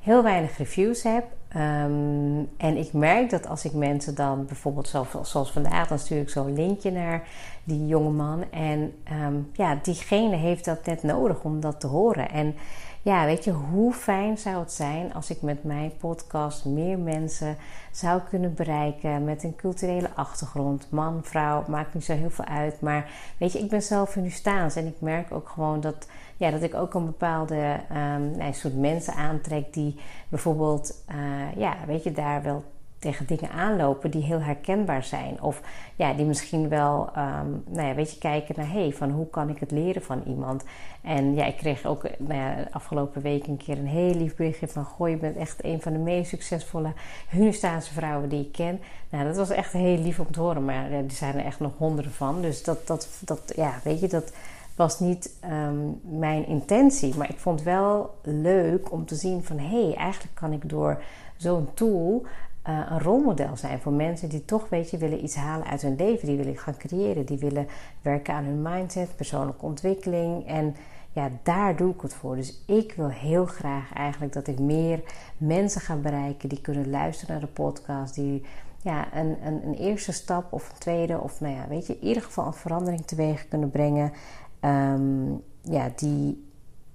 heel 0.00 0.22
weinig 0.22 0.58
reviews 0.58 1.02
heb. 1.02 1.24
Um, 1.56 2.48
en 2.56 2.76
ik 2.76 2.92
merk 2.92 3.30
dat 3.30 3.48
als 3.48 3.64
ik 3.64 3.72
mensen 3.72 4.14
dan 4.14 4.46
bijvoorbeeld 4.46 4.88
zoals, 4.88 5.30
zoals 5.30 5.52
vandaag, 5.52 5.88
dan 5.88 5.98
stuur 5.98 6.20
ik 6.20 6.28
zo'n 6.28 6.54
linkje 6.54 6.90
naar 6.90 7.28
die 7.64 7.86
jongeman. 7.86 8.44
En 8.50 8.92
um, 9.26 9.50
ja, 9.52 9.78
diegene 9.82 10.36
heeft 10.36 10.64
dat 10.64 10.86
net 10.86 11.02
nodig 11.02 11.42
om 11.42 11.60
dat 11.60 11.80
te 11.80 11.86
horen. 11.86 12.30
En 12.30 12.54
ja, 13.02 13.24
weet 13.24 13.44
je, 13.44 13.50
hoe 13.50 13.92
fijn 13.92 14.38
zou 14.38 14.58
het 14.58 14.72
zijn 14.72 15.14
als 15.14 15.30
ik 15.30 15.42
met 15.42 15.64
mijn 15.64 15.92
podcast 15.96 16.64
meer 16.64 16.98
mensen 16.98 17.56
zou 17.90 18.20
kunnen 18.28 18.54
bereiken 18.54 19.24
met 19.24 19.44
een 19.44 19.56
culturele 19.56 20.10
achtergrond. 20.14 20.86
Man, 20.90 21.20
vrouw, 21.22 21.64
maakt 21.68 21.94
niet 21.94 22.04
zo 22.04 22.14
heel 22.14 22.30
veel 22.30 22.44
uit. 22.44 22.80
Maar 22.80 23.10
weet 23.38 23.52
je, 23.52 23.58
ik 23.58 23.70
ben 23.70 23.82
zelf 23.82 24.16
in 24.16 24.30
staans 24.30 24.76
en 24.76 24.86
ik 24.86 24.96
merk 24.98 25.32
ook 25.32 25.48
gewoon 25.48 25.80
dat, 25.80 26.06
ja, 26.40 26.50
dat 26.50 26.62
ik 26.62 26.74
ook 26.74 26.94
een 26.94 27.04
bepaalde 27.04 27.80
um, 27.92 28.30
nee, 28.30 28.52
soort 28.52 28.76
mensen 28.76 29.14
aantrek 29.14 29.72
die 29.72 29.96
bijvoorbeeld, 30.28 31.04
uh, 31.10 31.56
ja, 31.56 31.76
weet 31.86 32.04
je, 32.04 32.12
daar 32.12 32.42
wel 32.42 32.64
tegen 32.98 33.26
dingen 33.26 33.50
aanlopen 33.50 34.10
die 34.10 34.22
heel 34.22 34.40
herkenbaar 34.40 35.04
zijn. 35.04 35.42
Of 35.42 35.60
ja, 35.96 36.12
die 36.12 36.26
misschien 36.26 36.68
wel, 36.68 37.10
um, 37.16 37.62
nou 37.66 37.88
ja, 37.88 37.94
weet 37.94 38.12
je, 38.12 38.18
kijken 38.18 38.54
naar, 38.56 38.72
hey, 38.72 38.92
van 38.92 39.10
hoe 39.10 39.30
kan 39.30 39.48
ik 39.48 39.58
het 39.58 39.70
leren 39.70 40.02
van 40.02 40.22
iemand? 40.26 40.64
En 41.02 41.34
ja, 41.34 41.44
ik 41.44 41.56
kreeg 41.56 41.84
ook 41.84 42.02
nou 42.18 42.34
ja, 42.34 42.68
afgelopen 42.70 43.22
week 43.22 43.46
een 43.46 43.56
keer 43.56 43.78
een 43.78 43.86
heel 43.86 44.14
lief 44.14 44.36
berichtje 44.36 44.68
van, 44.68 44.84
goh, 44.84 45.08
je 45.08 45.16
bent 45.16 45.36
echt 45.36 45.64
een 45.64 45.80
van 45.80 45.92
de 45.92 45.98
meest 45.98 46.28
succesvolle 46.28 46.92
Hunestaanse 47.28 47.92
vrouwen 47.92 48.28
die 48.28 48.44
ik 48.44 48.52
ken. 48.52 48.80
Nou, 49.10 49.24
dat 49.24 49.36
was 49.36 49.50
echt 49.50 49.72
heel 49.72 49.98
lief 49.98 50.18
om 50.18 50.32
te 50.32 50.40
horen, 50.40 50.64
maar 50.64 50.90
ja, 50.90 50.96
er 50.96 51.04
zijn 51.10 51.38
er 51.38 51.44
echt 51.44 51.60
nog 51.60 51.72
honderden 51.76 52.12
van. 52.12 52.42
Dus 52.42 52.62
dat, 52.62 52.86
dat, 52.86 53.08
dat 53.20 53.52
ja, 53.56 53.74
weet 53.84 54.00
je, 54.00 54.08
dat 54.08 54.32
was 54.80 55.00
niet 55.00 55.38
um, 55.44 56.00
mijn 56.18 56.46
intentie. 56.46 57.16
Maar 57.16 57.30
ik 57.30 57.38
vond 57.38 57.62
wel 57.62 58.14
leuk 58.22 58.92
om 58.92 59.06
te 59.06 59.14
zien 59.14 59.44
van, 59.44 59.58
hé, 59.58 59.84
hey, 59.84 59.94
eigenlijk 59.94 60.34
kan 60.34 60.52
ik 60.52 60.68
door 60.68 61.02
zo'n 61.36 61.68
tool 61.74 62.22
uh, 62.68 62.86
een 62.90 63.00
rolmodel 63.00 63.56
zijn 63.56 63.80
voor 63.80 63.92
mensen 63.92 64.28
die 64.28 64.44
toch, 64.44 64.68
weet 64.68 64.90
je, 64.90 64.98
willen 64.98 65.24
iets 65.24 65.34
halen 65.34 65.66
uit 65.66 65.82
hun 65.82 65.96
leven. 65.96 66.28
Die 66.28 66.36
willen 66.36 66.56
gaan 66.56 66.76
creëren. 66.76 67.24
Die 67.24 67.38
willen 67.38 67.66
werken 68.02 68.34
aan 68.34 68.44
hun 68.44 68.62
mindset, 68.62 69.16
persoonlijke 69.16 69.64
ontwikkeling. 69.64 70.46
En 70.46 70.76
ja, 71.12 71.30
daar 71.42 71.76
doe 71.76 71.94
ik 71.94 72.00
het 72.00 72.14
voor. 72.14 72.36
Dus 72.36 72.62
ik 72.66 72.92
wil 72.96 73.08
heel 73.08 73.46
graag 73.46 73.92
eigenlijk 73.92 74.32
dat 74.32 74.46
ik 74.46 74.58
meer 74.58 75.00
mensen 75.36 75.80
ga 75.80 75.94
bereiken 75.94 76.48
die 76.48 76.60
kunnen 76.60 76.90
luisteren 76.90 77.32
naar 77.32 77.44
de 77.44 77.52
podcast. 77.52 78.14
Die 78.14 78.42
ja, 78.82 79.14
een, 79.14 79.36
een, 79.44 79.66
een 79.66 79.74
eerste 79.74 80.12
stap 80.12 80.52
of 80.52 80.68
een 80.68 80.78
tweede, 80.78 81.20
of 81.20 81.40
nou 81.40 81.54
ja, 81.54 81.68
weet 81.68 81.86
je, 81.86 81.98
in 81.98 82.06
ieder 82.06 82.22
geval 82.22 82.46
een 82.46 82.52
verandering 82.52 83.06
teweeg 83.06 83.48
kunnen 83.48 83.70
brengen. 83.70 84.12
Um, 84.60 85.42
ja, 85.62 85.90
die 85.96 86.48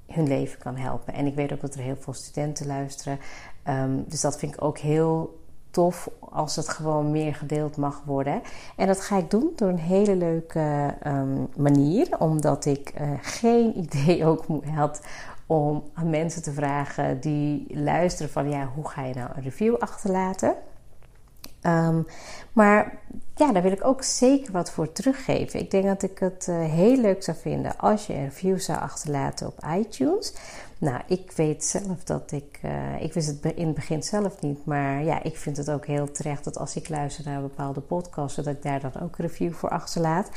hun 0.08 0.28
leven 0.28 0.60
kan 0.60 0.76
helpen. 0.76 1.14
En 1.14 1.26
ik 1.26 1.36
weet 1.36 1.54
ook 1.54 1.62
dat 1.62 1.76
er 1.76 1.82
heel 1.82 1.98
veel 2.00 2.14
studenten 2.14 2.68
luisteren. 2.68 3.20
Um, 3.68 4.06
dus 4.08 4.22
dat 4.22 4.40
vind 4.40 4.54
ik 4.54 4.64
ook 4.64 4.78
heel 4.78 5.44
tof 5.70 6.10
als 6.20 6.56
het 6.56 6.70
gewoon 6.70 7.12
meer 7.12 7.36
gedeeld 7.36 7.78
mag 7.78 8.02
worden. 8.06 8.42
En 8.76 8.88
dat 8.88 9.02
ga 9.02 9.18
ik 9.18 9.30
doen 9.30 9.52
door 9.56 9.70
een 9.70 9.80
hele 9.80 10.16
leuke 10.16 10.96
um, 11.08 11.48
manier, 11.58 12.20
omdat 12.20 12.66
ik 12.66 12.94
uh, 13.02 13.10
geen 13.22 13.78
idee 13.84 14.26
ook 14.26 14.46
had 14.66 15.02
om 15.46 15.84
aan 15.94 16.10
mensen 16.10 16.44
te 16.44 16.52
vragen 16.52 17.20
die 17.20 17.66
luisteren 17.70 18.32
van 18.32 18.50
ja, 18.50 18.70
hoe 18.76 18.90
ga 18.90 19.04
je 19.04 19.14
nou 19.14 19.30
een 19.36 19.44
review 19.44 19.76
achterlaten? 19.76 20.56
Um, 21.66 22.08
maar 22.54 22.98
ja, 23.36 23.52
daar 23.52 23.62
wil 23.62 23.72
ik 23.72 23.86
ook 23.86 24.04
zeker 24.04 24.52
wat 24.52 24.72
voor 24.72 24.92
teruggeven. 24.92 25.60
Ik 25.60 25.72
denk 25.72 25.86
dat 25.86 26.04
ik 26.04 26.20
het 26.20 26.48
uh, 26.50 26.56
heel 26.60 26.98
leuk 26.98 27.24
zou 27.24 27.38
vinden 27.38 27.78
als 27.78 28.08
je 28.08 28.14
een 28.14 28.24
review 28.24 28.60
zou 28.60 28.80
achterlaten 28.80 29.48
op 29.48 29.66
iTunes. 29.78 30.34
Nou, 30.78 31.02
ik 31.08 31.32
weet 31.32 31.64
zelf 31.64 32.04
dat 32.04 32.32
ik. 32.32 32.55
Uh, 32.66 33.02
ik 33.02 33.14
wist 33.14 33.28
het 33.28 33.54
in 33.56 33.66
het 33.66 33.76
begin 33.76 34.04
zelf 34.04 34.42
niet. 34.42 34.66
Maar 34.66 35.04
ja, 35.04 35.24
ik 35.24 35.38
vind 35.38 35.58
het 35.58 35.72
ook 35.72 35.86
heel 35.86 36.12
terecht 36.12 36.44
dat 36.44 36.58
als 36.58 36.76
ik 36.76 36.90
luister 36.90 37.26
naar 37.26 37.42
bepaalde 37.42 37.82
podcasts, 37.82 38.36
dat 38.36 38.48
ik 38.48 38.62
daar 38.62 38.80
dan 38.80 39.02
ook 39.02 39.18
een 39.18 39.26
review 39.26 39.52
voor 39.54 39.70
achterlaat. 39.70 40.30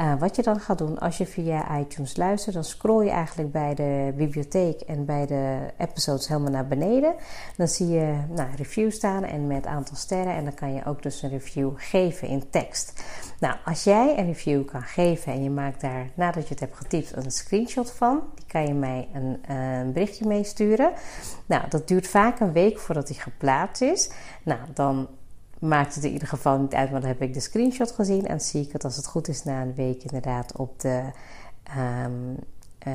Uh, 0.00 0.18
wat 0.18 0.36
je 0.36 0.42
dan 0.42 0.60
gaat 0.60 0.78
doen 0.78 0.98
als 0.98 1.18
je 1.18 1.26
via 1.26 1.78
iTunes 1.78 2.16
luistert, 2.16 2.54
dan 2.54 2.64
scroll 2.64 3.04
je 3.04 3.10
eigenlijk 3.10 3.52
bij 3.52 3.74
de 3.74 4.12
bibliotheek 4.16 4.80
en 4.80 5.04
bij 5.04 5.26
de 5.26 5.58
episodes 5.78 6.28
helemaal 6.28 6.50
naar 6.50 6.66
beneden. 6.66 7.14
Dan 7.56 7.68
zie 7.68 7.88
je 7.88 8.18
nou, 8.28 8.48
review 8.56 8.90
staan 8.90 9.24
en 9.24 9.46
met 9.46 9.66
aantal 9.66 9.96
sterren. 9.96 10.34
En 10.34 10.44
dan 10.44 10.54
kan 10.54 10.74
je 10.74 10.84
ook 10.84 11.02
dus 11.02 11.22
een 11.22 11.30
review 11.30 11.70
geven 11.76 12.28
in 12.28 12.50
tekst. 12.50 13.02
Nou, 13.40 13.56
als 13.64 13.84
jij 13.84 14.18
een 14.18 14.26
review 14.26 14.64
kan 14.64 14.82
geven 14.82 15.32
en 15.32 15.42
je 15.42 15.50
maakt 15.50 15.80
daar 15.80 16.10
nadat 16.14 16.42
je 16.42 16.48
het 16.48 16.60
hebt 16.60 16.76
getypt 16.76 17.16
een 17.16 17.30
screenshot 17.30 17.90
van, 17.90 18.22
die 18.34 18.46
kan 18.46 18.66
je 18.66 18.74
mij 18.74 19.08
een, 19.12 19.38
eh, 19.46 19.78
een 19.78 19.92
berichtje 19.92 20.26
meesturen. 20.26 20.92
Nou, 21.46 21.68
dat 21.74 21.88
duurt 21.88 22.06
vaak 22.06 22.40
een 22.40 22.52
week 22.52 22.78
voordat 22.78 23.06
die 23.06 23.20
geplaatst 23.20 23.82
is. 23.82 24.10
Nou, 24.42 24.58
dan 24.74 25.08
maakt 25.58 25.94
het 25.94 26.04
in 26.04 26.12
ieder 26.12 26.28
geval 26.28 26.58
niet 26.58 26.74
uit, 26.74 26.90
want 26.90 27.02
dan 27.02 27.10
heb 27.10 27.22
ik 27.22 27.34
de 27.34 27.40
screenshot 27.40 27.90
gezien 27.90 28.26
en 28.26 28.40
zie 28.40 28.62
ik 28.62 28.72
het 28.72 28.84
als 28.84 28.96
het 28.96 29.06
goed 29.06 29.28
is 29.28 29.44
na 29.44 29.62
een 29.62 29.74
week 29.74 30.02
inderdaad 30.02 30.56
op 30.56 30.80
de, 30.80 31.02
um, 32.04 32.36
uh, 32.86 32.94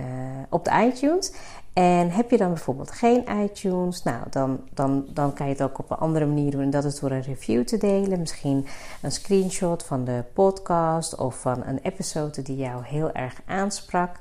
op 0.49 0.65
de 0.65 0.71
iTunes. 0.71 1.31
En 1.73 2.11
heb 2.11 2.29
je 2.29 2.37
dan 2.37 2.47
bijvoorbeeld 2.47 2.91
geen 2.91 3.23
iTunes, 3.43 4.03
nou 4.03 4.23
dan, 4.29 4.59
dan, 4.73 5.05
dan 5.13 5.33
kan 5.33 5.45
je 5.45 5.51
het 5.51 5.61
ook 5.61 5.79
op 5.79 5.91
een 5.91 5.97
andere 5.97 6.25
manier 6.25 6.51
doen. 6.51 6.61
En 6.61 6.69
dat 6.69 6.85
is 6.85 6.99
door 6.99 7.11
een 7.11 7.21
review 7.21 7.63
te 7.63 7.77
delen. 7.77 8.19
Misschien 8.19 8.65
een 9.01 9.11
screenshot 9.11 9.83
van 9.83 10.03
de 10.03 10.23
podcast 10.33 11.15
of 11.15 11.41
van 11.41 11.63
een 11.65 11.79
episode 11.83 12.41
die 12.41 12.55
jou 12.55 12.85
heel 12.85 13.11
erg 13.11 13.41
aansprak. 13.45 14.17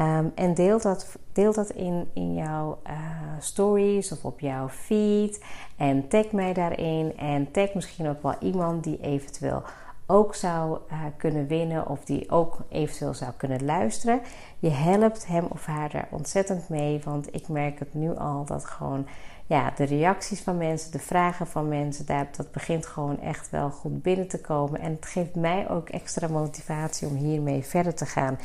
Um, 0.00 0.32
en 0.34 0.54
deel 0.54 0.80
dat, 0.80 1.16
deel 1.32 1.52
dat 1.52 1.70
in, 1.70 2.08
in 2.12 2.34
jouw 2.34 2.78
uh, 2.86 2.92
stories 3.38 4.12
of 4.12 4.24
op 4.24 4.40
jouw 4.40 4.68
feed. 4.68 5.44
En 5.76 6.08
tag 6.08 6.32
mij 6.32 6.52
daarin. 6.52 7.16
En 7.16 7.50
tag 7.50 7.74
misschien 7.74 8.08
ook 8.08 8.22
wel 8.22 8.34
iemand 8.40 8.84
die 8.84 9.00
eventueel 9.00 9.62
ook 10.06 10.34
zou 10.34 10.78
uh, 10.90 10.98
kunnen 11.16 11.46
winnen 11.46 11.88
of 11.88 12.04
die 12.04 12.30
ook 12.30 12.58
eventueel 12.68 13.14
zou 13.14 13.32
kunnen 13.36 13.64
luisteren. 13.64 14.20
Je 14.58 14.70
helpt 14.70 15.26
hem 15.26 15.46
of 15.48 15.66
haar 15.66 15.94
er 15.94 16.08
ontzettend 16.10 16.68
mee, 16.68 17.00
want 17.04 17.34
ik 17.34 17.48
merk 17.48 17.78
het 17.78 17.94
nu 17.94 18.16
al 18.16 18.44
dat 18.44 18.64
gewoon 18.64 19.06
ja, 19.46 19.72
de 19.76 19.84
reacties 19.84 20.40
van 20.40 20.56
mensen, 20.56 20.92
de 20.92 20.98
vragen 20.98 21.46
van 21.46 21.68
mensen, 21.68 22.06
daar, 22.06 22.28
dat 22.36 22.52
begint 22.52 22.86
gewoon 22.86 23.20
echt 23.20 23.50
wel 23.50 23.70
goed 23.70 24.02
binnen 24.02 24.28
te 24.28 24.40
komen. 24.40 24.80
En 24.80 24.92
het 24.92 25.06
geeft 25.06 25.34
mij 25.34 25.70
ook 25.70 25.88
extra 25.88 26.28
motivatie 26.28 27.08
om 27.08 27.14
hiermee 27.14 27.64
verder 27.64 27.94
te 27.94 28.06
gaan. 28.06 28.38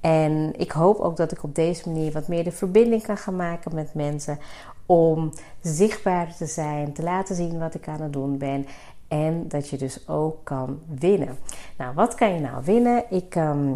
En 0.00 0.52
ik 0.56 0.70
hoop 0.70 0.98
ook 0.98 1.16
dat 1.16 1.32
ik 1.32 1.42
op 1.42 1.54
deze 1.54 1.88
manier 1.88 2.12
wat 2.12 2.28
meer 2.28 2.44
de 2.44 2.52
verbinding 2.52 3.02
kan 3.02 3.16
gaan 3.16 3.36
maken 3.36 3.74
met 3.74 3.94
mensen. 3.94 4.38
Om 4.86 5.32
zichtbaarder 5.60 6.34
te 6.36 6.46
zijn, 6.46 6.92
te 6.92 7.02
laten 7.02 7.34
zien 7.36 7.58
wat 7.58 7.74
ik 7.74 7.88
aan 7.88 8.00
het 8.00 8.12
doen 8.12 8.38
ben. 8.38 8.66
En 9.14 9.48
dat 9.48 9.68
je 9.68 9.76
dus 9.76 10.08
ook 10.08 10.44
kan 10.44 10.80
winnen. 10.98 11.38
Nou, 11.78 11.94
wat 11.94 12.14
kan 12.14 12.34
je 12.34 12.40
nou 12.40 12.64
winnen? 12.64 13.04
Ik 13.10 13.34
um, 13.34 13.74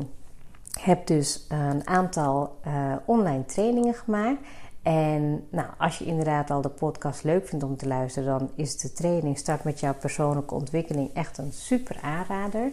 heb 0.81 1.07
dus 1.07 1.47
een 1.49 1.87
aantal 1.87 2.59
uh, 2.67 2.73
online 3.05 3.45
trainingen 3.45 3.95
gemaakt. 3.95 4.39
En 4.83 5.47
nou, 5.51 5.69
als 5.79 5.99
je 5.99 6.05
inderdaad 6.05 6.51
al 6.51 6.61
de 6.61 6.69
podcast 6.69 7.25
leuk 7.25 7.49
vindt 7.49 7.65
om 7.65 7.77
te 7.77 7.87
luisteren, 7.87 8.39
dan 8.39 8.51
is 8.55 8.79
de 8.79 8.93
training 8.93 9.39
Start 9.39 9.65
met 9.65 9.81
jouw 9.81 9.95
persoonlijke 9.95 10.55
ontwikkeling 10.55 11.15
echt 11.15 11.39
een 11.39 11.53
super 11.53 11.99
aanrader. 12.03 12.73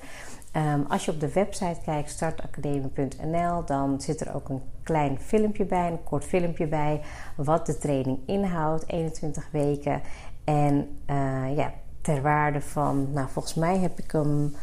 Um, 0.54 0.86
als 0.90 1.06
je 1.06 1.12
op 1.12 1.20
de 1.20 1.34
website 1.34 1.80
kijkt, 1.84 2.10
startacademie.nl, 2.10 3.66
dan 3.66 4.02
zit 4.02 4.22
er 4.22 4.36
ook 4.36 4.50
een 4.50 4.62
klein 4.84 5.20
filmpje 5.20 5.66
bij, 5.66 5.88
een 5.88 6.04
kort 6.04 6.26
filmpje 6.26 6.68
bij, 6.68 7.02
wat 7.36 7.66
de 7.66 7.78
training 7.78 8.20
inhoudt, 8.26 8.90
21 8.90 9.48
weken. 9.52 10.02
En 10.44 10.98
uh, 11.10 11.56
ja, 11.56 11.74
ter 12.06 12.22
waarde 12.22 12.62
van, 12.62 13.08
nou 13.14 13.28
volgens 13.30 13.54
mij 13.54 13.78
heb 13.78 14.00
ik 14.00 14.12
hem 14.12 14.56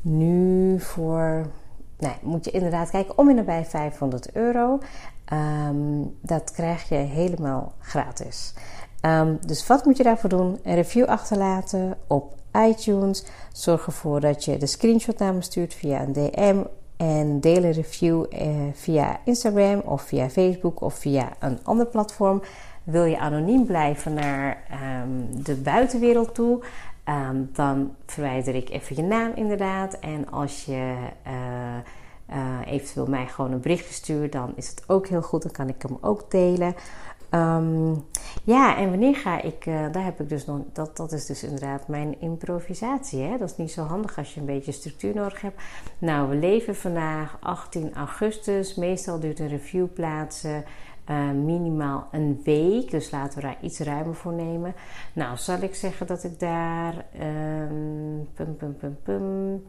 nu 0.00 0.80
voor, 0.80 1.46
nou 1.98 2.14
moet 2.22 2.44
je 2.44 2.50
inderdaad 2.50 2.90
kijken, 2.90 3.18
om 3.18 3.28
en 3.28 3.34
nabij 3.34 3.64
500 3.64 4.32
euro. 4.32 4.78
Um, 5.32 6.16
dat 6.20 6.50
krijg 6.50 6.88
je 6.88 6.94
helemaal 6.94 7.72
gratis. 7.80 8.54
Um, 9.02 9.38
dus 9.46 9.66
wat 9.66 9.84
moet 9.84 9.96
je 9.96 10.02
daarvoor 10.02 10.30
doen? 10.30 10.58
Een 10.62 10.74
review 10.74 11.04
achterlaten 11.04 11.96
op 12.06 12.34
iTunes. 12.68 13.24
Zorg 13.52 13.86
ervoor 13.86 14.20
dat 14.20 14.44
je 14.44 14.56
de 14.56 14.66
screenshot 14.66 15.18
naar 15.18 15.34
me 15.34 15.42
stuurt 15.42 15.74
via 15.74 16.02
een 16.02 16.12
DM. 16.12 16.62
En 16.96 17.40
deel 17.40 17.64
een 17.64 17.72
review 17.72 18.24
eh, 18.30 18.48
via 18.72 19.20
Instagram 19.24 19.80
of 19.80 20.02
via 20.02 20.28
Facebook 20.28 20.80
of 20.80 20.94
via 20.94 21.28
een 21.38 21.58
ander 21.62 21.86
platform. 21.86 22.42
Wil 22.86 23.04
je 23.04 23.18
anoniem 23.18 23.66
blijven 23.66 24.14
naar 24.14 24.62
um, 25.02 25.42
de 25.42 25.54
buitenwereld 25.54 26.34
toe? 26.34 26.62
Um, 27.08 27.48
dan 27.52 27.94
verwijder 28.06 28.54
ik 28.54 28.70
even 28.70 28.96
je 28.96 29.02
naam 29.02 29.32
inderdaad. 29.34 29.98
En 29.98 30.30
als 30.30 30.64
je 30.64 30.96
uh, 31.26 31.76
uh, 32.30 32.72
eventueel 32.72 33.06
mij 33.06 33.26
gewoon 33.26 33.52
een 33.52 33.60
berichtje 33.60 33.94
stuurt, 33.94 34.32
dan 34.32 34.52
is 34.56 34.68
het 34.68 34.84
ook 34.86 35.06
heel 35.06 35.22
goed. 35.22 35.42
Dan 35.42 35.50
kan 35.50 35.68
ik 35.68 35.82
hem 35.82 35.98
ook 36.00 36.30
delen. 36.30 36.74
Um, 37.30 38.04
ja, 38.44 38.76
en 38.76 38.90
wanneer 38.90 39.16
ga 39.16 39.42
ik, 39.42 39.66
uh, 39.66 39.92
daar 39.92 40.04
heb 40.04 40.20
ik 40.20 40.28
dus 40.28 40.44
nog, 40.44 40.58
dat, 40.72 40.96
dat 40.96 41.12
is 41.12 41.26
dus 41.26 41.42
inderdaad 41.42 41.88
mijn 41.88 42.20
improvisatie. 42.20 43.22
Hè? 43.22 43.38
Dat 43.38 43.50
is 43.50 43.56
niet 43.56 43.72
zo 43.72 43.82
handig 43.82 44.18
als 44.18 44.34
je 44.34 44.40
een 44.40 44.46
beetje 44.46 44.72
structuur 44.72 45.14
nodig 45.14 45.40
hebt. 45.40 45.62
Nou, 45.98 46.28
we 46.28 46.36
leven 46.36 46.76
vandaag 46.76 47.36
18 47.40 47.94
augustus. 47.94 48.74
Meestal 48.74 49.20
duurt 49.20 49.38
een 49.38 49.48
review 49.48 49.86
plaatsen 49.94 50.64
uh, 51.10 51.30
minimaal 51.30 52.08
een 52.10 52.40
week. 52.44 52.90
Dus 52.90 53.10
laten 53.10 53.40
we 53.40 53.46
daar 53.46 53.56
iets 53.60 53.78
ruimer 53.78 54.14
voor 54.14 54.32
nemen. 54.32 54.74
Nou, 55.12 55.36
zal 55.36 55.62
ik 55.62 55.74
zeggen 55.74 56.06
dat 56.06 56.24
ik 56.24 56.40
daar. 56.40 57.04
Um, 57.22 58.28
pum, 58.34 58.56
pum, 58.56 58.76
pum, 58.76 58.98
pum. 59.02 59.64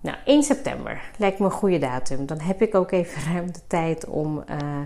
Nou, 0.00 0.16
1 0.24 0.42
september 0.42 1.10
lijkt 1.18 1.38
me 1.38 1.44
een 1.44 1.50
goede 1.50 1.78
datum. 1.78 2.26
Dan 2.26 2.40
heb 2.40 2.62
ik 2.62 2.74
ook 2.74 2.90
even 2.90 3.22
ruim 3.32 3.52
de 3.52 3.66
tijd 3.66 4.06
om. 4.06 4.44
Uh, 4.50 4.80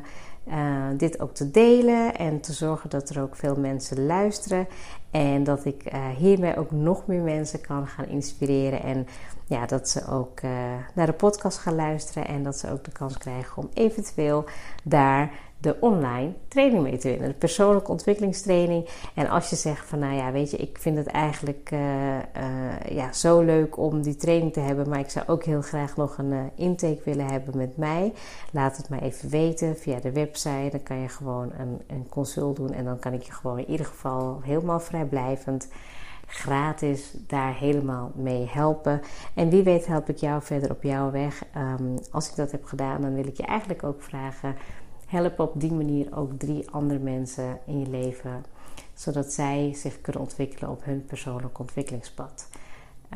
uh, 0.48 0.86
dit 0.96 1.20
ook 1.20 1.34
te 1.34 1.50
delen 1.50 2.16
en 2.16 2.40
te 2.40 2.52
zorgen 2.52 2.90
dat 2.90 3.08
er 3.08 3.22
ook 3.22 3.36
veel 3.36 3.56
mensen 3.56 4.06
luisteren. 4.06 4.66
En 5.10 5.44
dat 5.44 5.64
ik 5.64 5.92
hiermee 6.16 6.56
ook 6.56 6.70
nog 6.70 7.06
meer 7.06 7.22
mensen 7.22 7.60
kan 7.60 7.86
gaan 7.86 8.06
inspireren. 8.06 8.82
En 8.82 9.06
ja, 9.46 9.66
dat 9.66 9.88
ze 9.88 10.06
ook 10.06 10.40
naar 10.94 11.06
de 11.06 11.12
podcast 11.12 11.58
gaan 11.58 11.74
luisteren. 11.74 12.28
En 12.28 12.42
dat 12.42 12.58
ze 12.58 12.70
ook 12.70 12.84
de 12.84 12.92
kans 12.92 13.18
krijgen 13.18 13.62
om 13.62 13.68
eventueel 13.74 14.44
daar 14.84 15.30
de 15.62 15.76
online 15.80 16.32
training 16.48 16.82
mee 16.82 16.96
te 16.96 17.08
winnen. 17.08 17.28
De 17.28 17.34
persoonlijke 17.34 17.90
ontwikkelingstraining. 17.90 18.88
En 19.14 19.28
als 19.28 19.50
je 19.50 19.56
zegt 19.56 19.86
van 19.86 19.98
nou 19.98 20.14
ja, 20.14 20.32
weet 20.32 20.50
je, 20.50 20.56
ik 20.56 20.78
vind 20.78 20.96
het 20.96 21.06
eigenlijk 21.06 21.70
uh, 21.72 21.80
uh, 22.16 22.20
ja, 22.88 23.12
zo 23.12 23.40
leuk 23.40 23.76
om 23.76 24.02
die 24.02 24.16
training 24.16 24.52
te 24.52 24.60
hebben. 24.60 24.88
Maar 24.88 24.98
ik 24.98 25.10
zou 25.10 25.26
ook 25.28 25.44
heel 25.44 25.62
graag 25.62 25.96
nog 25.96 26.18
een 26.18 26.32
uh, 26.32 26.40
intake 26.54 27.00
willen 27.04 27.26
hebben 27.26 27.56
met 27.56 27.76
mij. 27.76 28.12
Laat 28.50 28.76
het 28.76 28.88
mij 28.88 29.00
even 29.00 29.28
weten 29.28 29.76
via 29.76 30.00
de 30.00 30.12
website. 30.12 30.68
Dan 30.70 30.82
kan 30.82 30.96
je 30.96 31.08
gewoon 31.08 31.52
een, 31.58 31.80
een 31.86 32.06
consult 32.08 32.56
doen. 32.56 32.72
En 32.72 32.84
dan 32.84 32.98
kan 32.98 33.12
ik 33.12 33.22
je 33.22 33.32
gewoon 33.32 33.58
in 33.58 33.70
ieder 33.70 33.86
geval 33.86 34.40
helemaal 34.42 34.80
vrijblijvend 34.80 35.68
gratis 36.26 37.14
daar 37.26 37.54
helemaal 37.54 38.12
mee 38.14 38.48
helpen. 38.50 39.00
En 39.34 39.48
wie 39.48 39.62
weet 39.62 39.86
help 39.86 40.08
ik 40.08 40.16
jou 40.16 40.42
verder 40.42 40.70
op 40.70 40.82
jouw 40.82 41.10
weg. 41.10 41.44
Um, 41.56 41.94
als 42.10 42.30
ik 42.30 42.36
dat 42.36 42.50
heb 42.50 42.64
gedaan, 42.64 43.00
dan 43.00 43.14
wil 43.14 43.26
ik 43.26 43.36
je 43.36 43.42
eigenlijk 43.42 43.84
ook 43.84 44.02
vragen 44.02 44.54
help 45.12 45.38
op 45.38 45.60
die 45.60 45.72
manier 45.72 46.16
ook 46.16 46.32
drie 46.38 46.70
andere 46.70 46.98
mensen 46.98 47.58
in 47.66 47.80
je 47.80 47.88
leven, 47.88 48.44
zodat 48.94 49.32
zij 49.32 49.72
zich 49.74 50.00
kunnen 50.00 50.22
ontwikkelen 50.22 50.70
op 50.70 50.84
hun 50.84 51.04
persoonlijk 51.04 51.58
ontwikkelingspad. 51.58 52.48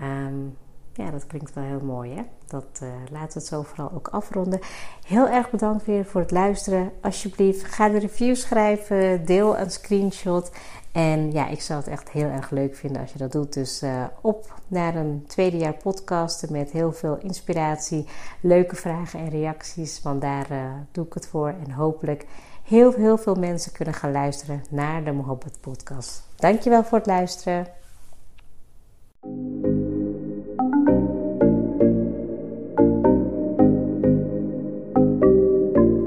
Um, 0.02 0.56
ja, 0.96 1.10
dat 1.10 1.26
klinkt 1.26 1.54
wel 1.54 1.64
heel 1.64 1.80
mooi, 1.84 2.14
hè? 2.14 2.22
Dat 2.46 2.80
uh, 2.82 2.88
laten 3.10 3.32
we 3.32 3.38
het 3.38 3.46
zo 3.46 3.62
vooral 3.62 3.90
ook 3.94 4.08
afronden. 4.08 4.60
Heel 5.06 5.28
erg 5.28 5.50
bedankt 5.50 5.84
weer 5.84 6.04
voor 6.04 6.20
het 6.20 6.30
luisteren. 6.30 6.92
Alsjeblieft, 7.00 7.64
ga 7.64 7.88
de 7.88 7.98
review 7.98 8.34
schrijven, 8.34 9.24
deel 9.24 9.58
een 9.58 9.70
screenshot. 9.70 10.50
En 10.92 11.32
ja, 11.32 11.48
ik 11.48 11.60
zou 11.60 11.78
het 11.78 11.88
echt 11.88 12.10
heel 12.10 12.28
erg 12.28 12.50
leuk 12.50 12.74
vinden 12.74 13.02
als 13.02 13.12
je 13.12 13.18
dat 13.18 13.32
doet. 13.32 13.52
Dus 13.52 13.82
uh, 13.82 14.04
op 14.20 14.54
naar 14.66 14.94
een 14.94 15.24
tweede 15.26 15.56
jaar 15.56 15.76
podcasten 15.82 16.52
met 16.52 16.70
heel 16.70 16.92
veel 16.92 17.18
inspiratie, 17.18 18.06
leuke 18.40 18.76
vragen 18.76 19.20
en 19.20 19.28
reacties. 19.28 20.02
Want 20.02 20.20
daar 20.20 20.52
uh, 20.52 20.58
doe 20.92 21.06
ik 21.06 21.14
het 21.14 21.26
voor. 21.26 21.48
En 21.48 21.70
hopelijk 21.70 22.26
heel, 22.62 22.92
heel 22.92 23.18
veel 23.18 23.34
mensen 23.34 23.72
kunnen 23.72 23.94
gaan 23.94 24.12
luisteren 24.12 24.62
naar 24.70 25.04
de 25.04 25.12
Mohabbat 25.12 25.60
podcast. 25.60 26.22
Dankjewel 26.36 26.84
voor 26.84 26.98
het 26.98 27.06
luisteren. 27.06 27.66